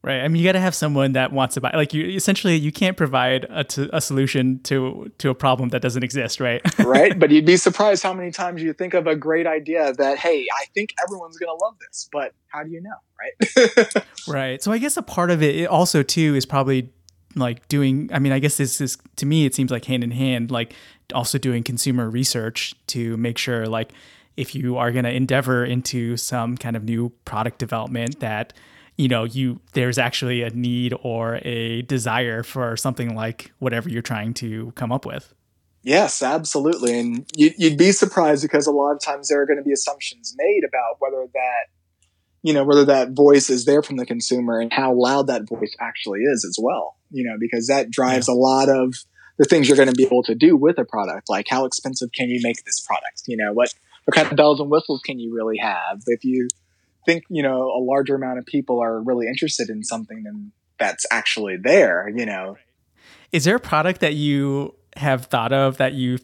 Right. 0.01 0.21
I 0.21 0.29
mean, 0.29 0.41
you 0.41 0.49
got 0.49 0.53
to 0.53 0.61
have 0.61 0.77
someone 0.77 1.13
that 1.13 1.33
wants 1.33 1.55
to 1.55 1.61
buy. 1.61 1.73
Like, 1.75 1.93
you 1.93 2.05
essentially 2.05 2.55
you 2.55 2.71
can't 2.71 2.97
provide 2.97 3.47
a, 3.51 3.65
t- 3.65 3.91
a 3.93 4.01
solution 4.01 4.61
to 4.63 5.11
to 5.19 5.29
a 5.29 5.35
problem 5.35 5.71
that 5.71 5.83
doesn't 5.83 6.05
exist, 6.05 6.39
right? 6.39 6.63
right. 6.79 7.19
But 7.19 7.33
you'd 7.33 7.45
be 7.45 7.57
surprised 7.57 8.05
how 8.05 8.15
many 8.15 8.31
times 8.31 8.63
you 8.63 8.73
think 8.73 8.95
of 8.95 9.09
a 9.09 9.17
great 9.17 9.49
idea 9.49 9.93
that, 9.95 10.19
hey, 10.19 10.47
I 10.55 10.67
think 10.73 10.95
everyone's 11.05 11.37
going 11.37 11.49
to 11.49 11.65
love 11.65 11.75
this, 11.81 12.09
but 12.13 12.33
how 12.47 12.63
do 12.63 12.71
you 12.71 12.81
know, 12.81 12.95
right? 13.21 14.05
right. 14.29 14.63
So 14.63 14.71
I 14.71 14.79
guess 14.79 14.97
a 14.97 15.03
part 15.03 15.33
of 15.33 15.43
it 15.43 15.67
also 15.67 16.05
too 16.05 16.37
is 16.37 16.47
probably 16.47 16.93
like 17.35 17.67
doing. 17.67 18.09
I 18.13 18.21
mean, 18.21 18.33
I 18.33 18.39
guess 18.39 18.57
this 18.57 18.81
is 18.81 18.99
to 19.17 19.27
me 19.27 19.47
it 19.47 19.55
seems 19.57 19.73
like 19.73 19.85
hand 19.87 20.05
in 20.05 20.13
hand, 20.13 20.53
like 20.53 20.75
also 21.13 21.39
doing 21.39 21.65
consumer 21.65 22.09
research 22.09 22.73
to 22.89 23.17
make 23.17 23.37
sure 23.37 23.67
like 23.67 23.93
if 24.39 24.55
you 24.55 24.77
are 24.77 24.93
going 24.93 25.05
to 25.05 25.13
endeavor 25.13 25.65
into 25.65 26.17
some 26.17 26.57
kind 26.57 26.77
of 26.77 26.85
new 26.85 27.11
product 27.25 27.59
development 27.59 28.21
that 28.21 28.53
you 28.97 29.09
know 29.09 29.25
you 29.25 29.61
there's 29.73 29.99
actually 29.99 30.43
a 30.43 30.51
need 30.51 30.95
or 31.03 31.41
a 31.43 31.83
desire 31.83 32.43
for 32.43 32.77
something 32.77 33.15
like 33.15 33.53
whatever 33.59 33.89
you're 33.89 34.01
trying 34.03 34.33
to 34.35 34.73
come 34.77 34.93
up 34.93 35.05
with. 35.05 35.35
Yes 35.83 36.23
absolutely. 36.23 36.99
And 36.99 37.27
you, 37.35 37.53
would 37.61 37.79
be 37.79 37.93
surprised 37.93 38.43
because 38.43 38.67
a 38.67 38.73
lot 38.73 38.93
of 38.93 39.01
times 39.01 39.29
there 39.29 39.43
are 39.43 39.47
going 39.47 39.59
to 39.59 39.65
be 39.65 39.73
assumptions 39.73 40.35
made 40.37 40.63
about 40.67 40.97
whether 41.01 41.27
that 41.33 41.67
you 42.43 42.55
know 42.55 42.65
whether 42.65 42.85
that 42.85 43.11
voice 43.11 43.51
is 43.51 43.65
there 43.65 43.83
from 43.83 43.97
the 43.97 44.07
consumer 44.07 44.61
and 44.61 44.73
how 44.73 44.95
loud 44.95 45.27
that 45.27 45.49
voice 45.49 45.75
actually 45.81 46.21
is 46.21 46.45
as 46.45 46.57
well 46.61 46.97
you 47.11 47.25
know 47.25 47.37
because 47.39 47.67
that 47.67 47.91
drives 47.91 48.29
yeah. 48.29 48.35
a 48.35 48.37
lot 48.37 48.69
of 48.69 48.95
the 49.39 49.45
things 49.45 49.69
you're 49.69 49.77
going 49.77 49.89
to 49.89 49.95
be 49.95 50.05
able 50.05 50.23
to 50.23 50.35
do 50.35 50.57
with 50.57 50.79
a 50.79 50.85
product 50.85 51.29
like 51.29 51.47
how 51.49 51.65
expensive 51.65 52.11
can 52.13 52.29
you 52.29 52.41
make 52.43 52.65
this 52.65 52.81
product? 52.81 53.23
You 53.27 53.37
know 53.37 53.53
what 53.53 53.75
what 54.09 54.15
kind 54.15 54.31
of 54.31 54.37
bells 54.39 54.59
and 54.59 54.71
whistles 54.71 55.03
can 55.05 55.19
you 55.19 55.35
really 55.35 55.59
have? 55.59 56.01
If 56.07 56.25
you 56.25 56.49
think, 57.05 57.25
you 57.29 57.43
know, 57.43 57.65
a 57.65 57.79
larger 57.79 58.15
amount 58.15 58.39
of 58.39 58.47
people 58.47 58.81
are 58.81 59.03
really 59.03 59.27
interested 59.27 59.69
in 59.69 59.85
something, 59.85 60.23
then 60.23 60.51
that's 60.79 61.05
actually 61.11 61.59
there, 61.63 62.09
you 62.17 62.25
know. 62.25 62.57
Is 63.33 63.45
there 63.45 63.57
a 63.57 63.61
product 63.61 64.01
that 64.01 64.15
you 64.15 64.75
have 64.97 65.27
thought 65.27 65.53
of 65.53 65.77
that 65.77 65.93
you 65.93 66.17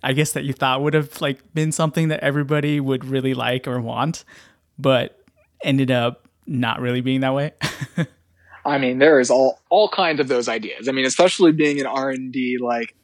I 0.00 0.12
guess 0.12 0.30
that 0.32 0.44
you 0.44 0.52
thought 0.52 0.80
would 0.82 0.94
have 0.94 1.20
like 1.20 1.40
been 1.54 1.72
something 1.72 2.06
that 2.06 2.20
everybody 2.20 2.78
would 2.78 3.04
really 3.04 3.34
like 3.34 3.66
or 3.66 3.80
want, 3.80 4.24
but 4.78 5.18
ended 5.64 5.90
up 5.90 6.28
not 6.46 6.80
really 6.80 7.00
being 7.00 7.22
that 7.22 7.34
way? 7.34 7.50
I 8.64 8.78
mean, 8.78 9.00
there 9.00 9.18
is 9.18 9.32
all 9.32 9.58
all 9.70 9.88
kinds 9.88 10.20
of 10.20 10.28
those 10.28 10.48
ideas. 10.48 10.88
I 10.88 10.92
mean, 10.92 11.04
especially 11.04 11.50
being 11.50 11.78
in 11.78 11.86
R 11.86 12.10
and 12.10 12.32
D, 12.32 12.58
like 12.60 12.94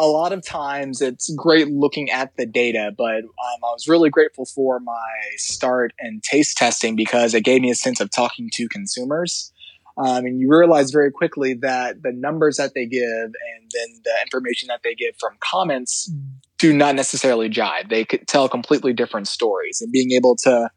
a 0.00 0.06
lot 0.06 0.32
of 0.32 0.44
times 0.44 1.02
it's 1.02 1.30
great 1.34 1.68
looking 1.68 2.10
at 2.10 2.34
the 2.36 2.46
data, 2.46 2.90
but 2.96 3.18
um, 3.18 3.60
I 3.62 3.72
was 3.72 3.86
really 3.86 4.08
grateful 4.08 4.46
for 4.46 4.80
my 4.80 5.10
start 5.36 5.92
and 5.98 6.22
taste 6.22 6.56
testing 6.56 6.96
because 6.96 7.34
it 7.34 7.44
gave 7.44 7.60
me 7.60 7.70
a 7.70 7.74
sense 7.74 8.00
of 8.00 8.10
talking 8.10 8.48
to 8.54 8.68
consumers. 8.68 9.52
Um, 9.98 10.24
and 10.24 10.40
you 10.40 10.48
realize 10.50 10.90
very 10.90 11.10
quickly 11.10 11.54
that 11.60 12.02
the 12.02 12.12
numbers 12.12 12.56
that 12.56 12.72
they 12.74 12.86
give 12.86 13.02
and 13.02 13.70
then 13.72 14.00
the 14.02 14.14
information 14.22 14.68
that 14.68 14.80
they 14.82 14.94
give 14.94 15.14
from 15.20 15.36
comments 15.40 16.10
do 16.56 16.72
not 16.72 16.94
necessarily 16.94 17.50
jive. 17.50 17.90
They 17.90 18.06
could 18.06 18.26
tell 18.26 18.48
completely 18.48 18.94
different 18.94 19.28
stories, 19.28 19.82
and 19.82 19.92
being 19.92 20.12
able 20.12 20.36
to 20.44 20.70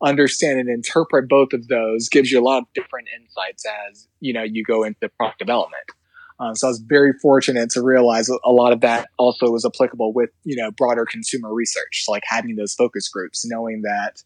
understand 0.00 0.60
and 0.60 0.68
interpret 0.68 1.28
both 1.28 1.52
of 1.52 1.66
those 1.66 2.08
gives 2.08 2.30
you 2.30 2.38
a 2.38 2.44
lot 2.44 2.58
of 2.58 2.64
different 2.72 3.08
insights 3.20 3.64
as 3.90 4.06
you 4.20 4.32
know 4.32 4.44
you 4.44 4.62
go 4.62 4.84
into 4.84 5.08
product 5.16 5.40
development. 5.40 5.82
Um, 6.40 6.54
so 6.54 6.68
I 6.68 6.70
was 6.70 6.78
very 6.78 7.12
fortunate 7.20 7.70
to 7.70 7.82
realize 7.82 8.28
a 8.28 8.50
lot 8.50 8.72
of 8.72 8.80
that 8.82 9.08
also 9.18 9.50
was 9.50 9.64
applicable 9.64 10.12
with, 10.12 10.30
you 10.44 10.56
know, 10.56 10.70
broader 10.70 11.04
consumer 11.04 11.52
research, 11.52 12.04
like 12.06 12.22
having 12.26 12.54
those 12.54 12.74
focus 12.74 13.08
groups, 13.08 13.44
knowing 13.44 13.82
that, 13.82 14.22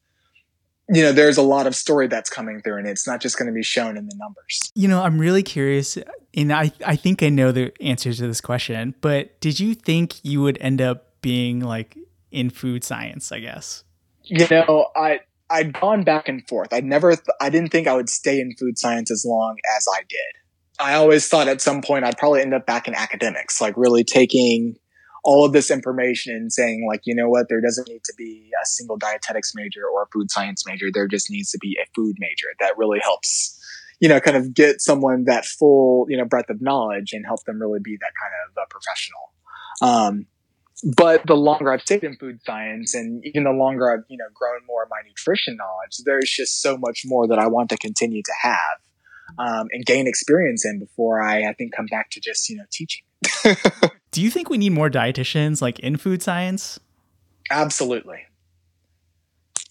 you 0.91 1.03
know, 1.03 1.13
there's 1.13 1.39
a 1.39 1.43
lot 1.43 1.67
of 1.67 1.75
story 1.75 2.09
that's 2.09 2.29
coming 2.29 2.61
through 2.61 2.77
and 2.77 2.87
it's 2.87 3.07
not 3.07 3.21
just 3.21 3.39
going 3.39 3.47
to 3.47 3.53
be 3.53 3.63
shown 3.63 3.97
in 3.97 4.07
the 4.07 4.15
numbers. 4.17 4.61
You 4.75 4.89
know, 4.89 5.03
I'm 5.03 5.19
really 5.19 5.43
curious 5.43 5.97
and 6.35 6.53
I, 6.53 6.73
I 6.85 6.97
think 6.97 7.23
I 7.23 7.31
know 7.31 7.51
the 7.51 7.73
answers 7.83 8.19
to 8.19 8.27
this 8.27 8.43
question, 8.43 8.95
but 9.01 9.41
did 9.41 9.59
you 9.59 9.75
think 9.75 10.23
you 10.23 10.43
would 10.43 10.59
end 10.61 10.83
up 10.83 11.21
being 11.23 11.61
like 11.61 11.97
in 12.31 12.51
food 12.51 12.85
science, 12.85 13.33
I 13.33 13.41
guess? 13.41 13.85
You 14.25 14.47
know, 14.51 14.89
I, 14.95 15.21
I'd 15.49 15.73
gone 15.73 16.05
back 16.05 16.29
and 16.29 16.47
forth. 16.47 16.75
I 16.75 16.81
never, 16.81 17.11
th- 17.17 17.27
I 17.41 17.49
didn't 17.49 17.71
think 17.71 17.89
I 17.89 17.95
would 17.95 18.11
stay 18.11 18.39
in 18.39 18.55
food 18.59 18.79
science 18.79 19.11
as 19.11 19.25
long 19.27 19.57
as 19.77 19.87
I 19.91 20.03
did. 20.09 20.42
I 20.79 20.95
always 20.95 21.29
thought 21.29 21.49
at 21.49 21.61
some 21.61 21.83
point 21.83 22.05
I'd 22.05 22.19
probably 22.19 22.41
end 22.41 22.55
up 22.55 22.67
back 22.67 22.89
in 22.89 22.95
academics, 22.95 23.61
like 23.61 23.75
really 23.77 24.05
taking 24.05 24.77
all 25.25 25.45
of 25.45 25.53
this 25.53 25.71
information 25.71 26.35
and 26.35 26.53
saying 26.53 26.87
like, 26.89 27.03
you 27.05 27.15
know 27.15 27.29
what, 27.29 27.49
there 27.49 27.61
doesn't 27.61 27.89
need 27.89 28.03
to 28.05 28.13
be 28.17 28.51
a 28.61 28.67
single 28.67 28.97
dietetics 28.97 29.53
major 29.55 29.83
or 29.87 30.03
a 30.03 30.07
food 30.13 30.31
science 30.31 30.67
major. 30.67 30.89
There 30.93 31.07
just 31.07 31.31
needs 31.31 31.51
to 31.53 31.59
be 31.59 31.79
a 31.81 31.87
food 31.95 32.17
major 32.19 32.49
that 32.59 32.77
really 32.77 32.99
helps, 33.01 33.59
you 34.01 34.09
know, 34.09 34.19
kind 34.19 34.37
of 34.37 34.53
get 34.55 34.81
someone 34.81 35.25
that 35.27 35.45
full, 35.45 36.07
you 36.09 36.17
know, 36.17 36.25
breadth 36.25 36.51
of 36.51 36.61
knowledge 36.61 37.13
and 37.13 37.25
help 37.25 37.45
them 37.45 37.61
really 37.61 37.81
be 37.83 37.97
that 38.01 38.13
kind 38.21 38.33
of 38.49 38.65
a 38.65 38.67
professional. 38.69 39.31
Um, 39.81 40.27
but 40.97 41.25
the 41.27 41.35
longer 41.35 41.73
I've 41.73 41.83
stayed 41.83 42.03
in 42.03 42.17
food 42.17 42.41
science 42.45 42.93
and 42.95 43.25
even 43.25 43.45
the 43.45 43.53
longer 43.53 43.93
I've, 43.93 44.05
you 44.09 44.17
know, 44.17 44.25
grown 44.35 44.61
more 44.67 44.83
of 44.83 44.91
my 44.91 45.03
nutrition 45.07 45.57
knowledge, 45.57 45.99
there's 46.05 46.29
just 46.29 46.61
so 46.61 46.77
much 46.77 47.03
more 47.05 47.29
that 47.29 47.39
I 47.39 47.47
want 47.47 47.69
to 47.71 47.77
continue 47.77 48.23
to 48.25 48.33
have 48.43 48.79
um, 49.39 49.69
and 49.73 49.85
gain 49.85 50.07
experience 50.07 50.65
in 50.65 50.79
before 50.79 51.23
I, 51.23 51.49
I 51.49 51.53
think, 51.55 51.75
come 51.75 51.87
back 51.87 52.11
to 52.11 52.21
just, 52.21 52.49
you 52.49 52.57
know, 52.57 52.65
teaching. 52.71 53.03
Do 54.11 54.21
you 54.21 54.31
think 54.31 54.51
we 54.51 54.59
need 54.59 54.73
more 54.73 54.91
dietitians 54.91 55.63
like 55.63 55.79
in 55.79 55.97
food 55.97 56.23
science? 56.23 56.79
Absolutely. 57.51 58.21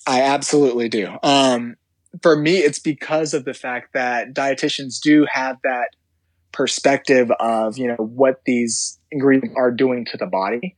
I 0.08 0.22
absolutely 0.24 0.90
do. 0.90 1.16
Um, 1.22 1.76
for 2.22 2.36
me, 2.36 2.58
it's 2.58 2.80
because 2.80 3.34
of 3.34 3.46
the 3.46 3.54
fact 3.54 3.94
that 3.94 4.34
dietitians 4.34 5.00
do 5.00 5.26
have 5.32 5.58
that 5.64 5.90
perspective 6.52 7.32
of, 7.40 7.78
you 7.78 7.88
know, 7.88 7.96
what 7.96 8.42
these 8.46 9.00
ingredients 9.12 9.56
are 9.58 9.72
doing 9.72 10.06
to 10.06 10.18
the 10.18 10.26
body. 10.26 10.76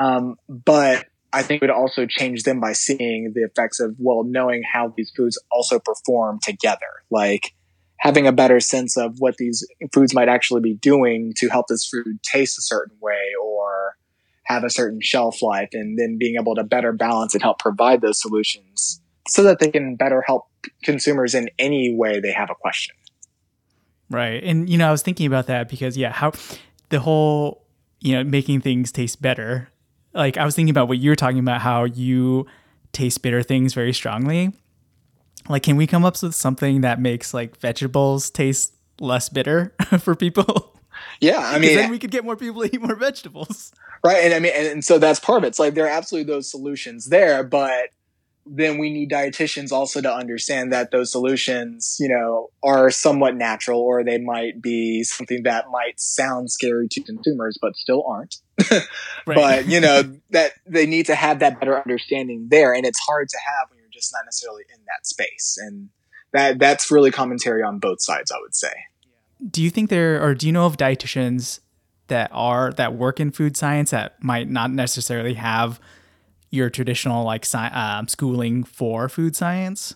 Um, 0.00 0.36
but 0.48 1.06
I 1.32 1.42
think 1.42 1.62
it 1.62 1.66
would 1.66 1.74
also 1.74 2.06
change 2.06 2.42
them 2.42 2.60
by 2.60 2.72
seeing 2.72 3.32
the 3.34 3.42
effects 3.42 3.78
of, 3.78 3.94
well, 3.98 4.24
knowing 4.24 4.62
how 4.70 4.92
these 4.96 5.12
foods 5.16 5.38
also 5.50 5.78
perform 5.78 6.40
together. 6.40 6.80
Like 7.10 7.54
having 8.02 8.26
a 8.26 8.32
better 8.32 8.58
sense 8.58 8.96
of 8.96 9.14
what 9.20 9.36
these 9.36 9.64
foods 9.94 10.12
might 10.12 10.28
actually 10.28 10.60
be 10.60 10.74
doing 10.74 11.32
to 11.36 11.48
help 11.48 11.68
this 11.68 11.86
food 11.86 12.20
taste 12.24 12.58
a 12.58 12.60
certain 12.60 12.96
way 13.00 13.30
or 13.40 13.96
have 14.44 14.64
a 14.64 14.70
certain 14.70 15.00
shelf 15.00 15.40
life 15.40 15.68
and 15.72 15.96
then 15.96 16.18
being 16.18 16.34
able 16.34 16.56
to 16.56 16.64
better 16.64 16.92
balance 16.92 17.32
and 17.32 17.40
help 17.44 17.60
provide 17.60 18.00
those 18.00 18.20
solutions 18.20 19.00
so 19.28 19.44
that 19.44 19.60
they 19.60 19.70
can 19.70 19.94
better 19.94 20.20
help 20.20 20.48
consumers 20.82 21.32
in 21.32 21.48
any 21.60 21.94
way 21.94 22.18
they 22.18 22.32
have 22.32 22.50
a 22.50 22.56
question. 22.56 22.96
Right. 24.10 24.42
And 24.42 24.68
you 24.68 24.78
know, 24.78 24.88
I 24.88 24.90
was 24.90 25.02
thinking 25.02 25.26
about 25.26 25.46
that 25.46 25.68
because 25.68 25.96
yeah, 25.96 26.10
how 26.10 26.32
the 26.88 26.98
whole, 26.98 27.64
you 28.00 28.16
know, 28.16 28.24
making 28.24 28.62
things 28.62 28.90
taste 28.90 29.22
better. 29.22 29.68
Like 30.12 30.36
I 30.36 30.44
was 30.44 30.56
thinking 30.56 30.70
about 30.70 30.88
what 30.88 30.98
you 30.98 31.08
were 31.10 31.16
talking 31.16 31.38
about 31.38 31.60
how 31.60 31.84
you 31.84 32.46
taste 32.90 33.22
bitter 33.22 33.44
things 33.44 33.74
very 33.74 33.92
strongly. 33.92 34.52
Like 35.48 35.62
can 35.62 35.76
we 35.76 35.86
come 35.86 36.04
up 36.04 36.20
with 36.22 36.34
something 36.34 36.82
that 36.82 37.00
makes 37.00 37.34
like 37.34 37.58
vegetables 37.58 38.30
taste 38.30 38.74
less 39.00 39.28
bitter 39.28 39.74
for 40.00 40.14
people? 40.14 40.78
Yeah, 41.20 41.38
I 41.38 41.58
mean, 41.58 41.74
then 41.74 41.90
we 41.90 41.98
could 41.98 42.10
get 42.10 42.24
more 42.24 42.36
people 42.36 42.62
to 42.62 42.74
eat 42.74 42.80
more 42.80 42.96
vegetables, 42.96 43.72
right? 44.04 44.24
And 44.24 44.34
I 44.34 44.38
mean, 44.38 44.52
and, 44.54 44.66
and 44.66 44.84
so 44.84 44.98
that's 44.98 45.18
part 45.20 45.38
of 45.38 45.44
it. 45.44 45.48
It's 45.48 45.58
like 45.58 45.74
there 45.74 45.86
are 45.86 45.90
absolutely 45.90 46.32
those 46.32 46.50
solutions 46.50 47.06
there, 47.06 47.42
but 47.42 47.90
then 48.44 48.78
we 48.78 48.92
need 48.92 49.10
dietitians 49.10 49.70
also 49.70 50.00
to 50.00 50.12
understand 50.12 50.72
that 50.72 50.90
those 50.90 51.12
solutions, 51.12 51.96
you 52.00 52.08
know, 52.08 52.50
are 52.62 52.90
somewhat 52.90 53.36
natural 53.36 53.80
or 53.80 54.02
they 54.02 54.18
might 54.18 54.60
be 54.60 55.04
something 55.04 55.44
that 55.44 55.66
might 55.70 56.00
sound 56.00 56.50
scary 56.50 56.88
to 56.88 57.02
consumers, 57.02 57.56
but 57.60 57.76
still 57.76 58.04
aren't. 58.06 58.36
But, 59.24 59.68
you 59.68 59.80
know, 59.80 60.02
that 60.30 60.52
they 60.66 60.86
need 60.86 61.06
to 61.06 61.14
have 61.14 61.38
that 61.38 61.60
better 61.60 61.78
understanding 61.78 62.48
there. 62.50 62.74
And 62.74 62.84
it's 62.84 62.98
hard 62.98 63.28
to 63.28 63.38
have 63.38 63.70
when 63.70 63.78
you're 63.78 63.81
just 64.02 64.12
not 64.12 64.24
necessarily 64.26 64.64
in 64.72 64.80
that 64.86 65.06
space. 65.06 65.58
And 65.60 65.88
that, 66.32 66.58
that's 66.58 66.90
really 66.90 67.10
commentary 67.10 67.62
on 67.62 67.78
both 67.78 68.02
sides, 68.02 68.30
I 68.30 68.36
would 68.40 68.54
say. 68.54 68.72
Do 69.50 69.62
you 69.62 69.70
think 69.70 69.90
there, 69.90 70.22
or 70.22 70.34
do 70.34 70.46
you 70.46 70.52
know 70.52 70.66
of 70.66 70.76
dietitians 70.76 71.60
that 72.08 72.30
are, 72.32 72.72
that 72.72 72.94
work 72.94 73.20
in 73.20 73.30
food 73.30 73.56
science 73.56 73.90
that 73.90 74.22
might 74.22 74.48
not 74.48 74.70
necessarily 74.70 75.34
have 75.34 75.80
your 76.50 76.70
traditional 76.70 77.24
like 77.24 77.44
sci- 77.44 77.72
um, 77.72 78.06
schooling 78.08 78.62
for 78.62 79.08
food 79.08 79.34
science? 79.34 79.94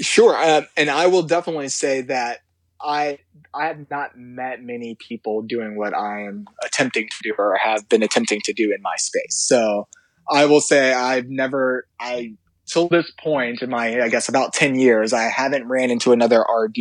Sure, 0.00 0.34
uh, 0.34 0.62
and 0.76 0.88
I 0.88 1.08
will 1.08 1.22
definitely 1.22 1.68
say 1.68 2.00
that 2.02 2.38
I 2.80 3.18
I 3.54 3.66
have 3.66 3.90
not 3.90 4.16
met 4.16 4.62
many 4.62 4.96
people 5.06 5.42
doing 5.42 5.76
what 5.76 5.94
I 5.94 6.22
am 6.22 6.46
attempting 6.64 7.08
to 7.08 7.16
do 7.22 7.34
or 7.38 7.56
have 7.56 7.88
been 7.88 8.02
attempting 8.02 8.40
to 8.44 8.52
do 8.54 8.72
in 8.74 8.80
my 8.80 8.96
space. 8.96 9.36
So 9.36 9.88
I 10.30 10.46
will 10.46 10.60
say 10.60 10.92
I've 10.92 11.28
never 11.28 11.86
I 12.00 12.34
till 12.66 12.88
this 12.88 13.10
point 13.18 13.62
in 13.62 13.70
my 13.70 14.02
I 14.02 14.08
guess 14.08 14.28
about 14.28 14.52
ten 14.52 14.74
years 14.74 15.12
I 15.12 15.24
haven't 15.24 15.66
ran 15.68 15.90
into 15.90 16.12
another 16.12 16.40
RD 16.40 16.78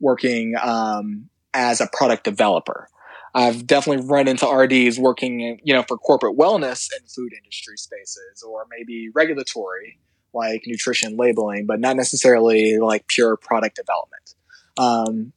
working 0.00 0.54
um, 0.60 1.28
as 1.54 1.80
a 1.80 1.88
product 1.92 2.24
developer. 2.24 2.88
I've 3.34 3.66
definitely 3.66 4.06
run 4.06 4.26
into 4.26 4.46
RDs 4.46 4.98
working, 4.98 5.60
you 5.62 5.72
know, 5.72 5.84
for 5.86 5.96
corporate 5.96 6.36
wellness 6.36 6.88
and 6.98 7.08
food 7.08 7.32
industry 7.32 7.76
spaces, 7.76 8.42
or 8.44 8.66
maybe 8.70 9.08
regulatory, 9.14 10.00
like 10.34 10.62
nutrition 10.66 11.16
labeling, 11.16 11.66
but 11.66 11.78
not 11.78 11.96
necessarily 11.96 12.78
like 12.78 13.06
pure 13.06 13.36
product 13.36 13.76
development. 13.76 14.34
Um, 14.76 15.32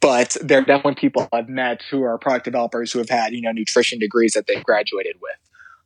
but 0.00 0.36
there 0.42 0.58
are 0.58 0.64
definitely 0.64 0.96
people 0.96 1.28
I've 1.32 1.48
met 1.48 1.80
who 1.90 2.02
are 2.02 2.18
product 2.18 2.44
developers 2.44 2.92
who 2.92 2.98
have 2.98 3.08
had, 3.08 3.32
you 3.32 3.40
know, 3.40 3.52
nutrition 3.52 3.98
degrees 3.98 4.32
that 4.32 4.46
they've 4.46 4.62
graduated 4.62 5.16
with. 5.22 5.36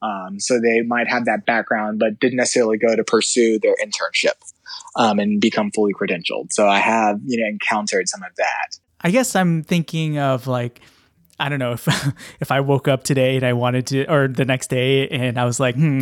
Um, 0.02 0.38
so 0.38 0.60
they 0.60 0.82
might 0.82 1.08
have 1.08 1.24
that 1.24 1.46
background, 1.46 1.98
but 1.98 2.20
didn't 2.20 2.36
necessarily 2.36 2.78
go 2.78 2.94
to 2.94 3.02
pursue 3.02 3.58
their 3.58 3.74
internship 3.82 4.34
um, 4.94 5.18
and 5.18 5.40
become 5.40 5.70
fully 5.70 5.92
credentialed. 5.94 6.52
So 6.52 6.68
I 6.68 6.78
have, 6.78 7.20
you 7.24 7.40
know, 7.40 7.48
encountered 7.48 8.08
some 8.08 8.22
of 8.22 8.34
that. 8.36 8.78
I 9.00 9.10
guess 9.10 9.36
I'm 9.36 9.62
thinking 9.62 10.18
of 10.18 10.46
like 10.46 10.80
I 11.38 11.48
don't 11.48 11.58
know 11.58 11.72
if 11.72 11.86
if 12.40 12.50
I 12.50 12.60
woke 12.60 12.88
up 12.88 13.04
today 13.04 13.36
and 13.36 13.44
I 13.44 13.52
wanted 13.52 13.86
to, 13.88 14.10
or 14.12 14.28
the 14.28 14.44
next 14.44 14.68
day, 14.68 15.08
and 15.08 15.38
I 15.38 15.44
was 15.44 15.60
like, 15.60 15.74
hmm, 15.74 16.00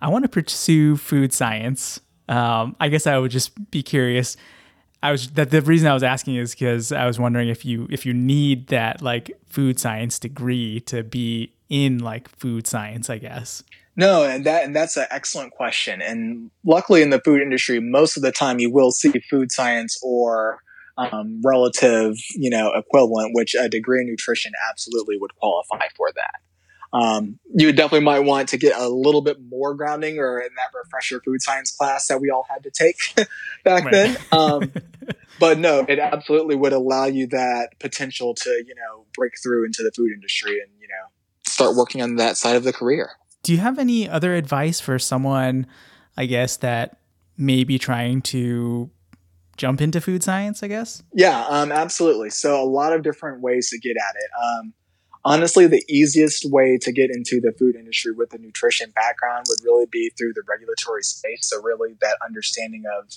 I 0.00 0.08
want 0.08 0.24
to 0.24 0.28
pursue 0.28 0.96
food 0.96 1.32
science. 1.32 2.00
Um, 2.28 2.74
I 2.80 2.88
guess 2.88 3.06
I 3.06 3.18
would 3.18 3.30
just 3.30 3.70
be 3.70 3.82
curious. 3.82 4.36
I 5.02 5.12
was 5.12 5.30
that 5.32 5.50
the 5.50 5.62
reason 5.62 5.88
I 5.88 5.94
was 5.94 6.02
asking 6.02 6.36
is 6.36 6.52
because 6.52 6.90
I 6.90 7.06
was 7.06 7.18
wondering 7.18 7.48
if 7.48 7.64
you 7.64 7.86
if 7.90 8.06
you 8.06 8.14
need 8.14 8.68
that 8.68 9.02
like 9.02 9.30
food 9.46 9.78
science 9.78 10.18
degree 10.18 10.80
to 10.80 11.02
be 11.02 11.52
in 11.68 11.98
like 11.98 12.28
food 12.28 12.66
science. 12.66 13.10
I 13.10 13.18
guess. 13.18 13.62
No, 13.96 14.24
and 14.24 14.44
that 14.44 14.64
and 14.64 14.76
that's 14.76 14.96
an 14.96 15.06
excellent 15.10 15.52
question. 15.52 16.02
And 16.02 16.50
luckily, 16.64 17.02
in 17.02 17.10
the 17.10 17.20
food 17.20 17.40
industry, 17.40 17.80
most 17.80 18.16
of 18.16 18.22
the 18.22 18.32
time 18.32 18.58
you 18.58 18.70
will 18.70 18.92
see 18.92 19.12
food 19.30 19.50
science 19.50 19.98
or 20.02 20.60
um, 20.98 21.40
relative, 21.44 22.16
you 22.34 22.50
know, 22.50 22.72
equivalent, 22.74 23.32
which 23.34 23.54
a 23.54 23.68
degree 23.68 24.00
in 24.00 24.06
nutrition 24.06 24.52
absolutely 24.70 25.16
would 25.18 25.34
qualify 25.36 25.86
for 25.96 26.10
that. 26.14 26.40
Um, 26.92 27.38
you 27.54 27.72
definitely 27.72 28.04
might 28.04 28.20
want 28.20 28.48
to 28.50 28.56
get 28.56 28.78
a 28.78 28.88
little 28.88 29.20
bit 29.20 29.38
more 29.50 29.74
grounding 29.74 30.18
or 30.18 30.40
in 30.40 30.48
that 30.56 30.76
refresher 30.76 31.20
food 31.20 31.42
science 31.42 31.70
class 31.70 32.06
that 32.08 32.20
we 32.20 32.30
all 32.30 32.46
had 32.48 32.62
to 32.62 32.70
take 32.70 32.96
back 33.64 33.84
right. 33.84 33.92
then. 33.92 34.16
Um, 34.32 34.72
but 35.40 35.58
no, 35.58 35.84
it 35.88 35.98
absolutely 35.98 36.54
would 36.54 36.72
allow 36.72 37.04
you 37.04 37.26
that 37.28 37.78
potential 37.80 38.34
to, 38.34 38.50
you 38.66 38.74
know, 38.74 39.04
break 39.14 39.32
through 39.42 39.66
into 39.66 39.82
the 39.82 39.90
food 39.92 40.12
industry 40.12 40.60
and, 40.60 40.70
you 40.80 40.88
know, 40.88 41.08
start 41.56 41.74
working 41.74 42.02
on 42.02 42.16
that 42.16 42.36
side 42.36 42.54
of 42.54 42.64
the 42.64 42.72
career. 42.72 43.12
Do 43.42 43.52
you 43.52 43.58
have 43.58 43.78
any 43.78 44.06
other 44.06 44.34
advice 44.34 44.78
for 44.78 44.98
someone, 44.98 45.66
I 46.14 46.26
guess, 46.26 46.58
that 46.58 46.98
may 47.38 47.64
be 47.64 47.78
trying 47.78 48.20
to 48.22 48.90
jump 49.56 49.80
into 49.80 50.02
food 50.02 50.22
science, 50.22 50.62
I 50.62 50.68
guess? 50.68 51.02
Yeah, 51.14 51.46
um, 51.48 51.72
absolutely. 51.72 52.28
So, 52.28 52.62
a 52.62 52.68
lot 52.68 52.92
of 52.92 53.02
different 53.02 53.40
ways 53.40 53.70
to 53.70 53.78
get 53.78 53.96
at 53.96 54.16
it. 54.16 54.30
Um, 54.44 54.74
honestly, 55.24 55.66
the 55.66 55.82
easiest 55.88 56.44
way 56.50 56.76
to 56.82 56.92
get 56.92 57.08
into 57.10 57.40
the 57.40 57.52
food 57.58 57.74
industry 57.74 58.12
with 58.12 58.34
a 58.34 58.38
nutrition 58.38 58.92
background 58.94 59.46
would 59.48 59.64
really 59.64 59.86
be 59.90 60.10
through 60.10 60.34
the 60.34 60.42
regulatory 60.46 61.04
space. 61.04 61.48
So, 61.48 61.62
really, 61.62 61.96
that 62.02 62.18
understanding 62.22 62.82
of 62.98 63.08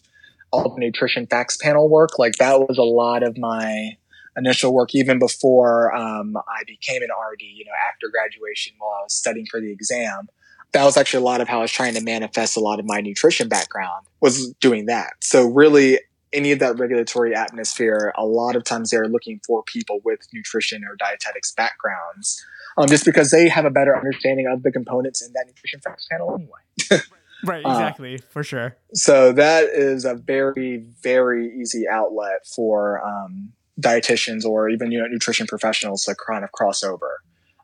all 0.51 0.75
the 0.75 0.79
nutrition 0.79 1.27
facts 1.27 1.57
panel 1.57 1.89
work, 1.89 2.17
like 2.17 2.37
that 2.37 2.61
was 2.61 2.77
a 2.77 2.83
lot 2.83 3.21
of 3.21 3.37
my 3.37 3.97
initial 4.39 4.73
work 4.73 4.95
even 4.95 5.19
before 5.19 5.95
um, 5.95 6.35
I 6.37 6.63
became 6.65 7.03
an 7.03 7.09
RD, 7.09 7.41
you 7.41 7.65
know, 7.65 7.71
after 7.87 8.07
graduation 8.09 8.73
while 8.79 8.95
I 8.99 9.03
was 9.03 9.13
studying 9.13 9.45
for 9.51 9.61
the 9.61 9.71
exam 9.71 10.29
that 10.71 10.83
was 10.83 10.97
actually 10.97 11.21
a 11.21 11.25
lot 11.25 11.41
of 11.41 11.47
how 11.47 11.59
I 11.59 11.61
was 11.63 11.71
trying 11.71 11.95
to 11.95 12.01
manifest 12.01 12.55
a 12.55 12.59
lot 12.59 12.79
of 12.79 12.85
my 12.85 13.01
nutrition 13.01 13.49
background 13.49 14.05
was 14.19 14.53
doing 14.59 14.85
that. 14.85 15.13
So 15.19 15.45
really 15.47 15.99
any 16.31 16.51
of 16.51 16.59
that 16.59 16.77
regulatory 16.77 17.35
atmosphere, 17.35 18.13
a 18.15 18.25
lot 18.25 18.55
of 18.55 18.63
times 18.63 18.91
they're 18.91 19.07
looking 19.07 19.39
for 19.45 19.63
people 19.63 19.99
with 20.03 20.19
nutrition 20.31 20.83
or 20.83 20.95
dietetics 20.95 21.51
backgrounds, 21.53 22.45
um, 22.77 22.87
just 22.87 23.03
because 23.03 23.31
they 23.31 23.49
have 23.49 23.65
a 23.65 23.71
better 23.71 23.97
understanding 23.97 24.47
of 24.47 24.61
the 24.61 24.71
components 24.71 25.25
in 25.25 25.33
that 25.33 25.45
nutrition 25.47 25.79
facts 25.79 26.07
panel 26.11 26.35
anyway. 26.35 27.01
right, 27.45 27.65
uh, 27.65 27.69
exactly, 27.69 28.15
uh, 28.15 28.21
for 28.29 28.43
sure. 28.43 28.75
So 28.93 29.31
that 29.33 29.65
is 29.65 30.05
a 30.05 30.13
very, 30.13 30.85
very 31.01 31.51
easy 31.59 31.87
outlet 31.87 32.45
for 32.45 33.03
um, 33.03 33.53
dietitians 33.79 34.45
or 34.45 34.69
even 34.69 34.91
you 34.91 34.99
know 34.99 35.07
nutrition 35.07 35.47
professionals 35.47 36.03
to 36.03 36.15
kind 36.15 36.43
of 36.43 36.51
cross 36.51 36.83
over. 36.83 37.19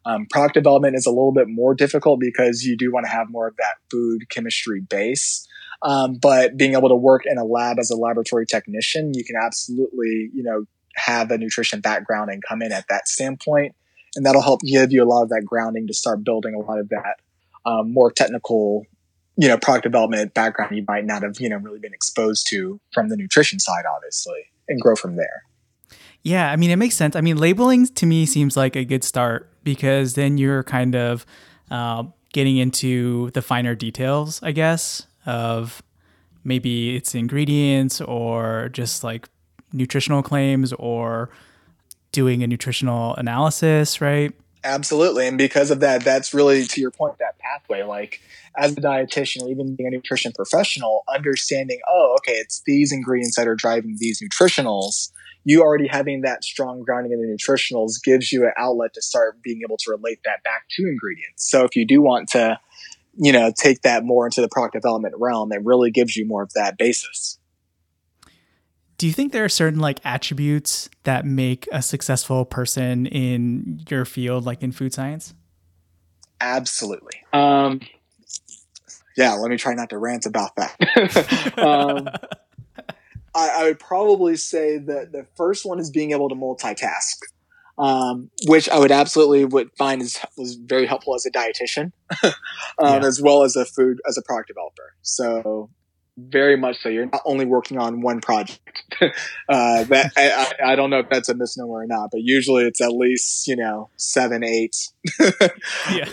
Um, 0.05 0.27
product 0.29 0.53
development 0.53 0.95
is 0.95 1.07
a 1.07 1.09
little 1.09 1.31
bit 1.31 1.47
more 1.47 1.73
difficult 1.73 2.19
because 2.19 2.63
you 2.63 2.77
do 2.77 2.91
want 2.91 3.05
to 3.07 3.11
have 3.11 3.27
more 3.29 3.47
of 3.47 3.55
that 3.57 3.75
food 3.89 4.29
chemistry 4.29 4.79
base. 4.79 5.47
Um, 5.81 6.17
but 6.21 6.57
being 6.57 6.73
able 6.73 6.89
to 6.89 6.95
work 6.95 7.23
in 7.25 7.37
a 7.37 7.43
lab 7.43 7.79
as 7.79 7.89
a 7.89 7.95
laboratory 7.95 8.45
technician, 8.45 9.13
you 9.13 9.23
can 9.23 9.35
absolutely, 9.35 10.29
you 10.33 10.43
know, 10.43 10.65
have 10.95 11.31
a 11.31 11.37
nutrition 11.37 11.81
background 11.81 12.29
and 12.29 12.41
come 12.47 12.61
in 12.61 12.71
at 12.71 12.87
that 12.87 13.07
standpoint. 13.07 13.75
And 14.15 14.25
that'll 14.25 14.41
help 14.41 14.61
give 14.61 14.91
you 14.91 15.03
a 15.03 15.09
lot 15.09 15.23
of 15.23 15.29
that 15.29 15.43
grounding 15.45 15.87
to 15.87 15.93
start 15.93 16.23
building 16.23 16.53
a 16.53 16.59
lot 16.59 16.79
of 16.79 16.89
that 16.89 17.15
um, 17.65 17.91
more 17.91 18.11
technical, 18.11 18.85
you 19.37 19.47
know, 19.47 19.57
product 19.57 19.83
development 19.83 20.33
background 20.33 20.77
you 20.77 20.85
might 20.87 21.05
not 21.05 21.23
have, 21.23 21.39
you 21.39 21.49
know, 21.49 21.57
really 21.57 21.79
been 21.79 21.93
exposed 21.93 22.47
to 22.47 22.79
from 22.93 23.09
the 23.09 23.17
nutrition 23.17 23.59
side, 23.59 23.85
obviously, 23.85 24.51
and 24.69 24.79
grow 24.79 24.95
from 24.95 25.15
there. 25.17 25.43
Yeah, 26.25 26.51
I 26.51 26.55
mean, 26.55 26.71
it 26.71 26.77
makes 26.77 26.95
sense. 26.95 27.15
I 27.15 27.21
mean, 27.21 27.37
labeling 27.37 27.85
to 27.85 28.05
me 28.07 28.25
seems 28.25 28.57
like 28.57 28.75
a 28.75 28.83
good 28.83 29.03
start 29.03 29.47
because 29.63 30.15
then 30.15 30.39
you're 30.39 30.63
kind 30.63 30.95
of 30.95 31.23
uh, 31.69 32.05
getting 32.33 32.57
into 32.57 33.29
the 33.31 33.43
finer 33.43 33.75
details, 33.75 34.41
I 34.41 34.51
guess, 34.51 35.05
of 35.27 35.83
maybe 36.43 36.95
its 36.95 37.13
ingredients 37.13 38.01
or 38.01 38.69
just 38.73 39.03
like 39.03 39.29
nutritional 39.71 40.23
claims 40.23 40.73
or 40.73 41.29
doing 42.11 42.41
a 42.41 42.47
nutritional 42.47 43.15
analysis, 43.17 44.01
right? 44.01 44.33
Absolutely. 44.63 45.27
And 45.27 45.37
because 45.37 45.69
of 45.69 45.79
that, 45.81 46.03
that's 46.03 46.33
really 46.33 46.65
to 46.65 46.81
your 46.81 46.89
point, 46.89 47.19
that 47.19 47.37
pathway. 47.37 47.83
Like 47.83 48.19
as 48.57 48.71
a 48.71 48.81
dietitian 48.81 49.43
or 49.43 49.51
even 49.51 49.75
being 49.75 49.89
a 49.89 49.91
nutrition 49.91 50.31
professional, 50.31 51.03
understanding, 51.07 51.81
oh, 51.87 52.15
okay, 52.19 52.33
it's 52.33 52.63
these 52.65 52.91
ingredients 52.91 53.35
that 53.35 53.47
are 53.47 53.53
driving 53.53 53.97
these 53.99 54.19
nutritionals. 54.19 55.11
You 55.45 55.61
already 55.61 55.87
having 55.87 56.21
that 56.21 56.43
strong 56.43 56.81
grounding 56.81 57.13
in 57.13 57.21
the 57.21 57.27
nutritionals 57.27 58.03
gives 58.03 58.31
you 58.31 58.43
an 58.45 58.51
outlet 58.57 58.93
to 58.95 59.01
start 59.01 59.41
being 59.41 59.61
able 59.65 59.77
to 59.77 59.91
relate 59.91 60.19
that 60.25 60.43
back 60.43 60.63
to 60.71 60.87
ingredients. 60.87 61.49
So 61.49 61.63
if 61.63 61.75
you 61.75 61.85
do 61.85 62.01
want 62.01 62.29
to, 62.29 62.59
you 63.15 63.31
know, 63.31 63.51
take 63.55 63.81
that 63.83 64.03
more 64.03 64.25
into 64.25 64.41
the 64.41 64.49
product 64.49 64.73
development 64.73 65.15
realm, 65.17 65.51
it 65.51 65.63
really 65.63 65.91
gives 65.91 66.17
you 66.17 66.25
more 66.25 66.43
of 66.43 66.51
that 66.53 66.77
basis. 66.77 67.37
Do 68.97 69.07
you 69.07 69.13
think 69.13 69.33
there 69.33 69.43
are 69.43 69.49
certain 69.49 69.79
like 69.79 69.99
attributes 70.03 70.89
that 71.03 71.25
make 71.25 71.67
a 71.71 71.81
successful 71.81 72.45
person 72.45 73.05
in 73.05 73.83
your 73.89 74.05
field 74.05 74.45
like 74.45 74.63
in 74.63 74.71
food 74.71 74.93
science? 74.93 75.33
Absolutely. 76.41 77.21
Um, 77.33 77.81
yeah 79.15 79.33
let 79.33 79.49
me 79.49 79.57
try 79.57 79.73
not 79.73 79.89
to 79.89 79.97
rant 79.97 80.25
about 80.25 80.55
that. 80.55 81.55
Um, 81.57 82.09
I, 83.35 83.49
I, 83.49 83.63
would 83.65 83.79
probably 83.79 84.37
say 84.37 84.77
that 84.77 85.11
the 85.11 85.27
first 85.35 85.65
one 85.65 85.79
is 85.79 85.91
being 85.91 86.11
able 86.11 86.29
to 86.29 86.35
multitask 86.35 87.17
um, 87.77 88.29
which 88.47 88.69
I 88.69 88.79
would 88.79 88.91
absolutely 88.91 89.45
would 89.45 89.69
find 89.77 90.01
is 90.01 90.17
was 90.37 90.55
very 90.55 90.85
helpful 90.85 91.15
as 91.15 91.25
a 91.25 91.31
dietitian, 91.31 91.91
um, 92.23 92.31
yeah. 92.79 93.05
as 93.05 93.21
well 93.21 93.43
as 93.43 93.55
a 93.55 93.65
food 93.65 93.99
as 94.07 94.17
a 94.17 94.21
product 94.21 94.47
developer. 94.47 94.95
So 95.01 95.69
very 96.17 96.55
much 96.55 96.81
so. 96.81 96.89
You're 96.89 97.07
not 97.07 97.21
only 97.25 97.45
working 97.45 97.77
on 97.77 97.99
one 98.01 98.21
project. 98.21 98.61
uh, 99.01 99.83
that 99.83 100.11
I, 100.15 100.71
I, 100.71 100.75
don't 100.75 100.89
know 100.89 100.99
if 100.99 101.09
that's 101.09 101.27
a 101.27 101.33
misnomer 101.33 101.81
or 101.81 101.85
not, 101.85 102.09
but 102.11 102.21
usually 102.23 102.63
it's 102.63 102.79
at 102.79 102.93
least 102.93 103.47
you 103.47 103.57
know 103.57 103.89
seven, 103.97 104.43
eight, 104.43 104.75
yeah, 105.91 106.09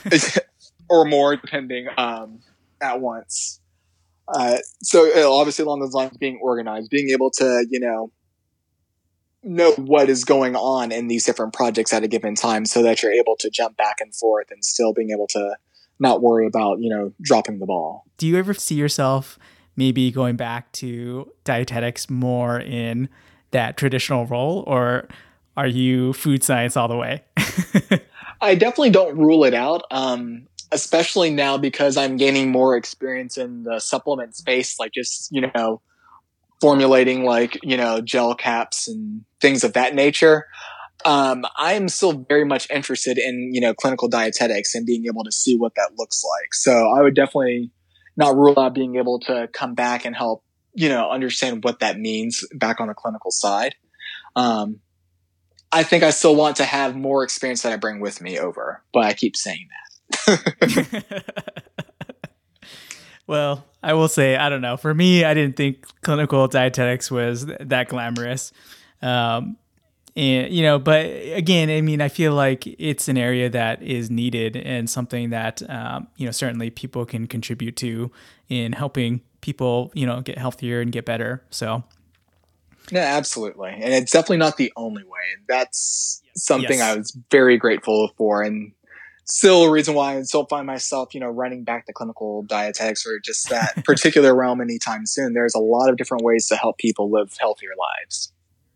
or 0.88 1.04
more, 1.04 1.36
depending 1.36 1.86
um, 1.96 2.40
at 2.80 3.00
once. 3.00 3.60
Uh, 4.28 4.58
so 4.82 5.10
uh, 5.14 5.30
obviously 5.30 5.64
along 5.64 5.80
those 5.80 5.94
lines, 5.94 6.16
being 6.16 6.38
organized, 6.42 6.90
being 6.90 7.10
able 7.10 7.30
to 7.30 7.66
you 7.70 7.80
know 7.80 8.10
know 9.44 9.72
what 9.72 10.08
is 10.08 10.24
going 10.24 10.54
on 10.54 10.92
in 10.92 11.08
these 11.08 11.24
different 11.24 11.52
projects 11.52 11.92
at 11.92 12.02
a 12.04 12.08
given 12.08 12.34
time, 12.34 12.64
so 12.64 12.82
that 12.82 13.02
you're 13.02 13.12
able 13.12 13.36
to 13.36 13.50
jump 13.50 13.76
back 13.76 13.96
and 14.00 14.14
forth 14.14 14.50
and 14.50 14.64
still 14.64 14.92
being 14.92 15.10
able 15.10 15.26
to 15.26 15.56
not 15.98 16.22
worry 16.22 16.46
about 16.46 16.80
you 16.80 16.88
know 16.88 17.12
dropping 17.20 17.58
the 17.58 17.66
ball. 17.66 18.04
Do 18.16 18.26
you 18.26 18.38
ever 18.38 18.54
see 18.54 18.76
yourself? 18.76 19.38
maybe 19.76 20.10
going 20.10 20.36
back 20.36 20.70
to 20.72 21.30
dietetics 21.44 22.10
more 22.10 22.60
in 22.60 23.08
that 23.50 23.76
traditional 23.76 24.26
role, 24.26 24.64
or 24.66 25.08
are 25.56 25.66
you 25.66 26.12
food 26.12 26.42
science 26.42 26.76
all 26.76 26.88
the 26.88 26.96
way? 26.96 27.22
I 28.40 28.54
definitely 28.54 28.90
don't 28.90 29.16
rule 29.16 29.44
it 29.44 29.54
out, 29.54 29.84
um, 29.90 30.46
especially 30.72 31.30
now 31.30 31.58
because 31.58 31.96
I'm 31.96 32.16
gaining 32.16 32.50
more 32.50 32.76
experience 32.76 33.36
in 33.36 33.62
the 33.62 33.78
supplement 33.78 34.34
space, 34.34 34.78
like 34.80 34.92
just, 34.92 35.28
you 35.30 35.50
know, 35.54 35.80
formulating 36.60 37.24
like, 37.24 37.58
you 37.62 37.76
know, 37.76 38.00
gel 38.00 38.34
caps 38.34 38.88
and 38.88 39.24
things 39.40 39.64
of 39.64 39.74
that 39.74 39.94
nature. 39.94 40.46
Um, 41.04 41.44
I 41.58 41.74
am 41.74 41.88
still 41.88 42.24
very 42.28 42.44
much 42.44 42.70
interested 42.70 43.18
in, 43.18 43.50
you 43.52 43.60
know, 43.60 43.74
clinical 43.74 44.08
dietetics 44.08 44.74
and 44.74 44.86
being 44.86 45.04
able 45.06 45.24
to 45.24 45.32
see 45.32 45.56
what 45.56 45.74
that 45.74 45.90
looks 45.98 46.22
like. 46.24 46.54
So 46.54 46.88
I 46.90 47.02
would 47.02 47.14
definitely 47.14 47.70
not 48.16 48.36
rule 48.36 48.58
out 48.58 48.74
being 48.74 48.96
able 48.96 49.18
to 49.20 49.48
come 49.52 49.74
back 49.74 50.04
and 50.04 50.14
help, 50.16 50.44
you 50.74 50.88
know, 50.88 51.10
understand 51.10 51.64
what 51.64 51.80
that 51.80 51.98
means 51.98 52.44
back 52.54 52.80
on 52.80 52.88
the 52.88 52.94
clinical 52.94 53.30
side. 53.30 53.74
Um, 54.36 54.80
I 55.72 55.82
think 55.82 56.02
I 56.02 56.10
still 56.10 56.36
want 56.36 56.56
to 56.56 56.64
have 56.64 56.94
more 56.94 57.24
experience 57.24 57.62
that 57.62 57.72
I 57.72 57.76
bring 57.76 58.00
with 58.00 58.20
me 58.20 58.38
over, 58.38 58.82
but 58.92 59.04
I 59.04 59.14
keep 59.14 59.36
saying 59.36 59.66
that. 59.70 59.81
well, 63.26 63.64
I 63.82 63.94
will 63.94 64.08
say, 64.08 64.36
I 64.36 64.48
don't 64.48 64.60
know. 64.60 64.76
For 64.76 64.94
me, 64.94 65.24
I 65.24 65.34
didn't 65.34 65.56
think 65.56 65.86
clinical 66.02 66.46
dietetics 66.48 67.10
was 67.10 67.46
that 67.46 67.88
glamorous. 67.88 68.52
Um, 69.00 69.56
and 70.16 70.52
you 70.52 70.62
know 70.62 70.78
but 70.78 71.06
again 71.06 71.70
i 71.70 71.80
mean 71.80 72.00
i 72.00 72.08
feel 72.08 72.34
like 72.34 72.66
it's 72.66 73.08
an 73.08 73.16
area 73.16 73.48
that 73.48 73.82
is 73.82 74.10
needed 74.10 74.56
and 74.56 74.88
something 74.88 75.30
that 75.30 75.62
um, 75.70 76.06
you 76.16 76.26
know 76.26 76.32
certainly 76.32 76.70
people 76.70 77.04
can 77.06 77.26
contribute 77.26 77.76
to 77.76 78.10
in 78.48 78.72
helping 78.72 79.20
people 79.40 79.90
you 79.94 80.06
know 80.06 80.20
get 80.20 80.38
healthier 80.38 80.80
and 80.80 80.92
get 80.92 81.04
better 81.04 81.42
so 81.50 81.82
yeah 82.90 83.16
absolutely 83.16 83.70
and 83.70 83.94
it's 83.94 84.12
definitely 84.12 84.36
not 84.36 84.56
the 84.56 84.72
only 84.76 85.04
way 85.04 85.20
And 85.36 85.44
that's 85.48 86.22
something 86.34 86.78
yes. 86.78 86.82
i 86.82 86.96
was 86.96 87.16
very 87.30 87.56
grateful 87.56 88.10
for 88.16 88.42
and 88.42 88.72
still 89.32 89.64
a 89.64 89.70
reason 89.70 89.94
why 89.94 90.16
i 90.16 90.22
still 90.22 90.44
find 90.44 90.66
myself 90.66 91.14
you 91.14 91.20
know 91.20 91.28
running 91.28 91.64
back 91.64 91.86
to 91.86 91.92
clinical 91.92 92.42
dietetics 92.42 93.06
or 93.06 93.18
just 93.18 93.48
that 93.48 93.82
particular 93.84 94.34
realm 94.34 94.60
anytime 94.60 95.06
soon. 95.06 95.32
There's 95.32 95.54
a 95.54 95.58
lot 95.58 95.88
of 95.88 95.96
different 95.96 96.22
ways 96.22 96.46
to 96.48 96.56
help 96.56 96.76
people 96.78 97.10
live 97.10 97.34
healthier 97.40 97.70
lives. 97.78 98.32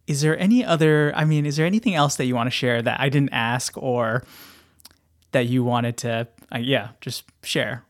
Is 0.07 0.23
there 0.23 0.38
any 0.38 0.64
other 0.64 1.12
i 1.14 1.25
mean 1.25 1.45
is 1.45 1.57
there 1.57 1.66
anything 1.66 1.95
else 1.95 2.16
that 2.16 2.25
you 2.25 2.35
want 2.35 2.47
to 2.47 2.51
share 2.51 2.81
that 2.81 3.01
i 3.01 3.09
didn't 3.09 3.33
ask 3.33 3.77
or 3.77 4.25
that 5.33 5.47
you 5.47 5.62
wanted 5.62 5.99
to 5.99 6.27
uh, 6.55 6.59
yeah 6.59 6.90
just 7.01 7.25
share? 7.42 7.85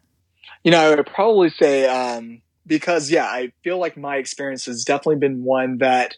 You 0.65 0.73
know 0.73 0.81
i 0.81 0.91
would 0.91 1.07
probably 1.07 1.51
say 1.51 1.87
um, 1.87 2.43
because 2.67 3.11
yeah 3.11 3.27
i 3.27 3.53
feel 3.63 3.79
like 3.79 3.97
my 3.97 4.17
experience 4.17 4.67
has 4.67 4.83
definitely 4.85 5.17
been 5.17 5.45
one 5.45 5.79
that 5.79 6.17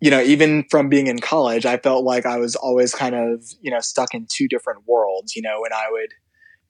you 0.00 0.10
know 0.10 0.20
even 0.20 0.64
from 0.70 0.88
being 0.88 1.06
in 1.06 1.18
college 1.18 1.66
i 1.66 1.76
felt 1.76 2.04
like 2.04 2.26
i 2.26 2.38
was 2.38 2.56
always 2.56 2.94
kind 2.94 3.14
of 3.14 3.44
you 3.60 3.70
know 3.70 3.80
stuck 3.80 4.14
in 4.14 4.26
two 4.30 4.48
different 4.48 4.82
worlds 4.86 5.34
you 5.34 5.42
know 5.42 5.60
when 5.60 5.72
i 5.72 5.86
would 5.90 6.10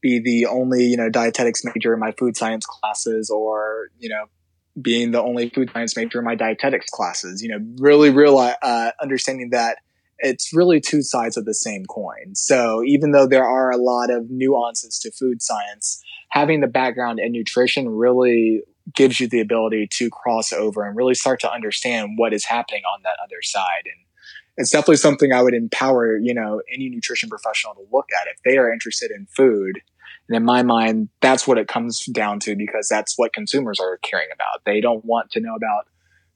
be 0.00 0.20
the 0.20 0.46
only 0.46 0.84
you 0.84 0.96
know 0.96 1.08
dietetics 1.10 1.62
major 1.64 1.92
in 1.92 2.00
my 2.00 2.12
food 2.12 2.36
science 2.36 2.64
classes 2.66 3.30
or 3.30 3.88
you 3.98 4.08
know 4.08 4.24
being 4.80 5.10
the 5.10 5.22
only 5.22 5.50
food 5.50 5.70
science 5.72 5.96
major 5.96 6.18
in 6.18 6.24
my 6.24 6.34
dietetics 6.34 6.90
classes, 6.90 7.42
you 7.42 7.48
know, 7.48 7.58
really 7.78 8.10
realize, 8.10 8.54
uh, 8.62 8.90
understanding 9.00 9.50
that 9.50 9.78
it's 10.18 10.52
really 10.52 10.80
two 10.80 11.02
sides 11.02 11.36
of 11.36 11.44
the 11.44 11.54
same 11.54 11.84
coin. 11.86 12.34
So 12.34 12.82
even 12.84 13.12
though 13.12 13.26
there 13.26 13.46
are 13.46 13.70
a 13.70 13.76
lot 13.76 14.10
of 14.10 14.30
nuances 14.30 14.98
to 15.00 15.12
food 15.12 15.42
science, 15.42 16.02
having 16.30 16.60
the 16.60 16.66
background 16.66 17.20
in 17.20 17.32
nutrition 17.32 17.88
really 17.88 18.62
gives 18.94 19.20
you 19.20 19.28
the 19.28 19.40
ability 19.40 19.88
to 19.92 20.10
cross 20.10 20.52
over 20.52 20.86
and 20.86 20.96
really 20.96 21.14
start 21.14 21.40
to 21.40 21.52
understand 21.52 22.12
what 22.16 22.32
is 22.32 22.44
happening 22.44 22.82
on 22.84 23.02
that 23.02 23.16
other 23.22 23.42
side. 23.42 23.84
And 23.84 24.04
it's 24.56 24.70
definitely 24.70 24.96
something 24.96 25.32
I 25.32 25.42
would 25.42 25.54
empower, 25.54 26.16
you 26.16 26.34
know, 26.34 26.62
any 26.72 26.88
nutrition 26.88 27.28
professional 27.28 27.74
to 27.74 27.86
look 27.92 28.06
at 28.20 28.26
if 28.28 28.42
they 28.44 28.58
are 28.58 28.72
interested 28.72 29.10
in 29.10 29.26
food 29.26 29.80
and 30.28 30.36
in 30.36 30.44
my 30.44 30.62
mind, 30.62 31.08
that's 31.20 31.46
what 31.46 31.58
it 31.58 31.68
comes 31.68 32.04
down 32.04 32.40
to 32.40 32.54
because 32.54 32.86
that's 32.88 33.14
what 33.16 33.32
consumers 33.32 33.80
are 33.80 33.98
caring 33.98 34.28
about. 34.32 34.64
They 34.64 34.80
don't 34.80 35.04
want 35.04 35.30
to 35.32 35.40
know 35.40 35.54
about 35.54 35.88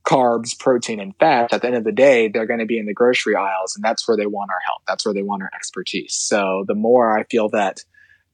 carbs, 0.04 0.58
protein, 0.58 0.98
and 0.98 1.14
fat. 1.16 1.52
At 1.52 1.60
the 1.60 1.68
end 1.68 1.76
of 1.76 1.84
the 1.84 1.92
day, 1.92 2.28
they're 2.28 2.46
going 2.46 2.60
to 2.60 2.66
be 2.66 2.78
in 2.78 2.86
the 2.86 2.94
grocery 2.94 3.36
aisles, 3.36 3.76
and 3.76 3.84
that's 3.84 4.08
where 4.08 4.16
they 4.16 4.26
want 4.26 4.50
our 4.50 4.58
help. 4.66 4.82
That's 4.88 5.04
where 5.04 5.14
they 5.14 5.22
want 5.22 5.42
our 5.42 5.50
expertise. 5.54 6.14
So 6.14 6.64
the 6.66 6.74
more 6.74 7.16
I 7.16 7.24
feel 7.24 7.48
that 7.50 7.80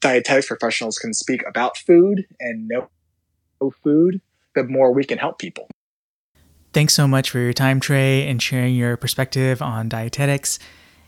dietetics 0.01 0.47
professionals 0.47 0.97
can 0.97 1.13
speak 1.13 1.43
about 1.47 1.77
food 1.77 2.27
and 2.39 2.69
know 2.69 2.89
food, 3.83 4.21
the 4.55 4.65
more 4.65 4.93
we 4.93 5.05
can 5.05 5.19
help 5.19 5.39
people. 5.39 5.69
Thanks 6.73 6.95
so 6.95 7.09
much 7.09 7.31
for 7.31 7.39
your 7.39 7.53
time, 7.53 7.81
Trey, 7.81 8.29
and 8.29 8.43
sharing 8.43 8.75
your 8.75 8.97
perspective 8.97 9.63
on 9.63 9.89
dietetics. 9.89 10.59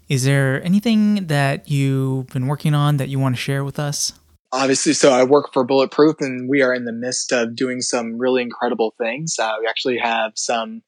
Is 0.08 0.24
there 0.24 0.62
anything 0.64 1.26
that 1.28 1.70
you've 1.70 2.28
been 2.28 2.46
working 2.46 2.74
on 2.74 2.96
that 2.96 3.08
you 3.08 3.18
want 3.18 3.36
to 3.36 3.40
share 3.40 3.64
with 3.64 3.78
us? 3.78 4.12
obviously, 4.52 4.92
so 4.92 5.12
I 5.12 5.24
work 5.24 5.52
for 5.52 5.64
Bulletproof, 5.64 6.16
and 6.20 6.48
we 6.48 6.62
are 6.62 6.74
in 6.74 6.84
the 6.84 6.92
midst 6.92 7.32
of 7.32 7.54
doing 7.54 7.80
some 7.80 8.18
really 8.18 8.42
incredible 8.42 8.94
things. 8.98 9.38
Uh, 9.38 9.54
we 9.60 9.66
actually 9.66 9.98
have 9.98 10.32
some 10.34 10.82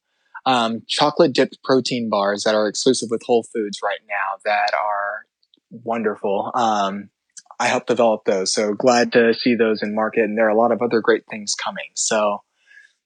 um, 0.45 0.81
chocolate 0.87 1.33
dipped 1.33 1.59
protein 1.63 2.09
bars 2.09 2.43
that 2.43 2.55
are 2.55 2.67
exclusive 2.67 3.09
with 3.11 3.21
Whole 3.25 3.45
Foods 3.53 3.79
right 3.83 3.99
now 4.07 4.39
that 4.45 4.73
are 4.73 5.25
wonderful. 5.71 6.51
Um, 6.53 7.09
I 7.59 7.67
helped 7.67 7.87
develop 7.87 8.25
those, 8.25 8.53
so 8.53 8.73
glad 8.73 9.11
to 9.13 9.33
see 9.33 9.55
those 9.55 9.81
in 9.81 9.95
market. 9.95 10.23
And 10.23 10.37
there 10.37 10.47
are 10.47 10.49
a 10.49 10.57
lot 10.57 10.71
of 10.71 10.81
other 10.81 11.01
great 11.01 11.23
things 11.29 11.55
coming. 11.55 11.91
So, 11.95 12.43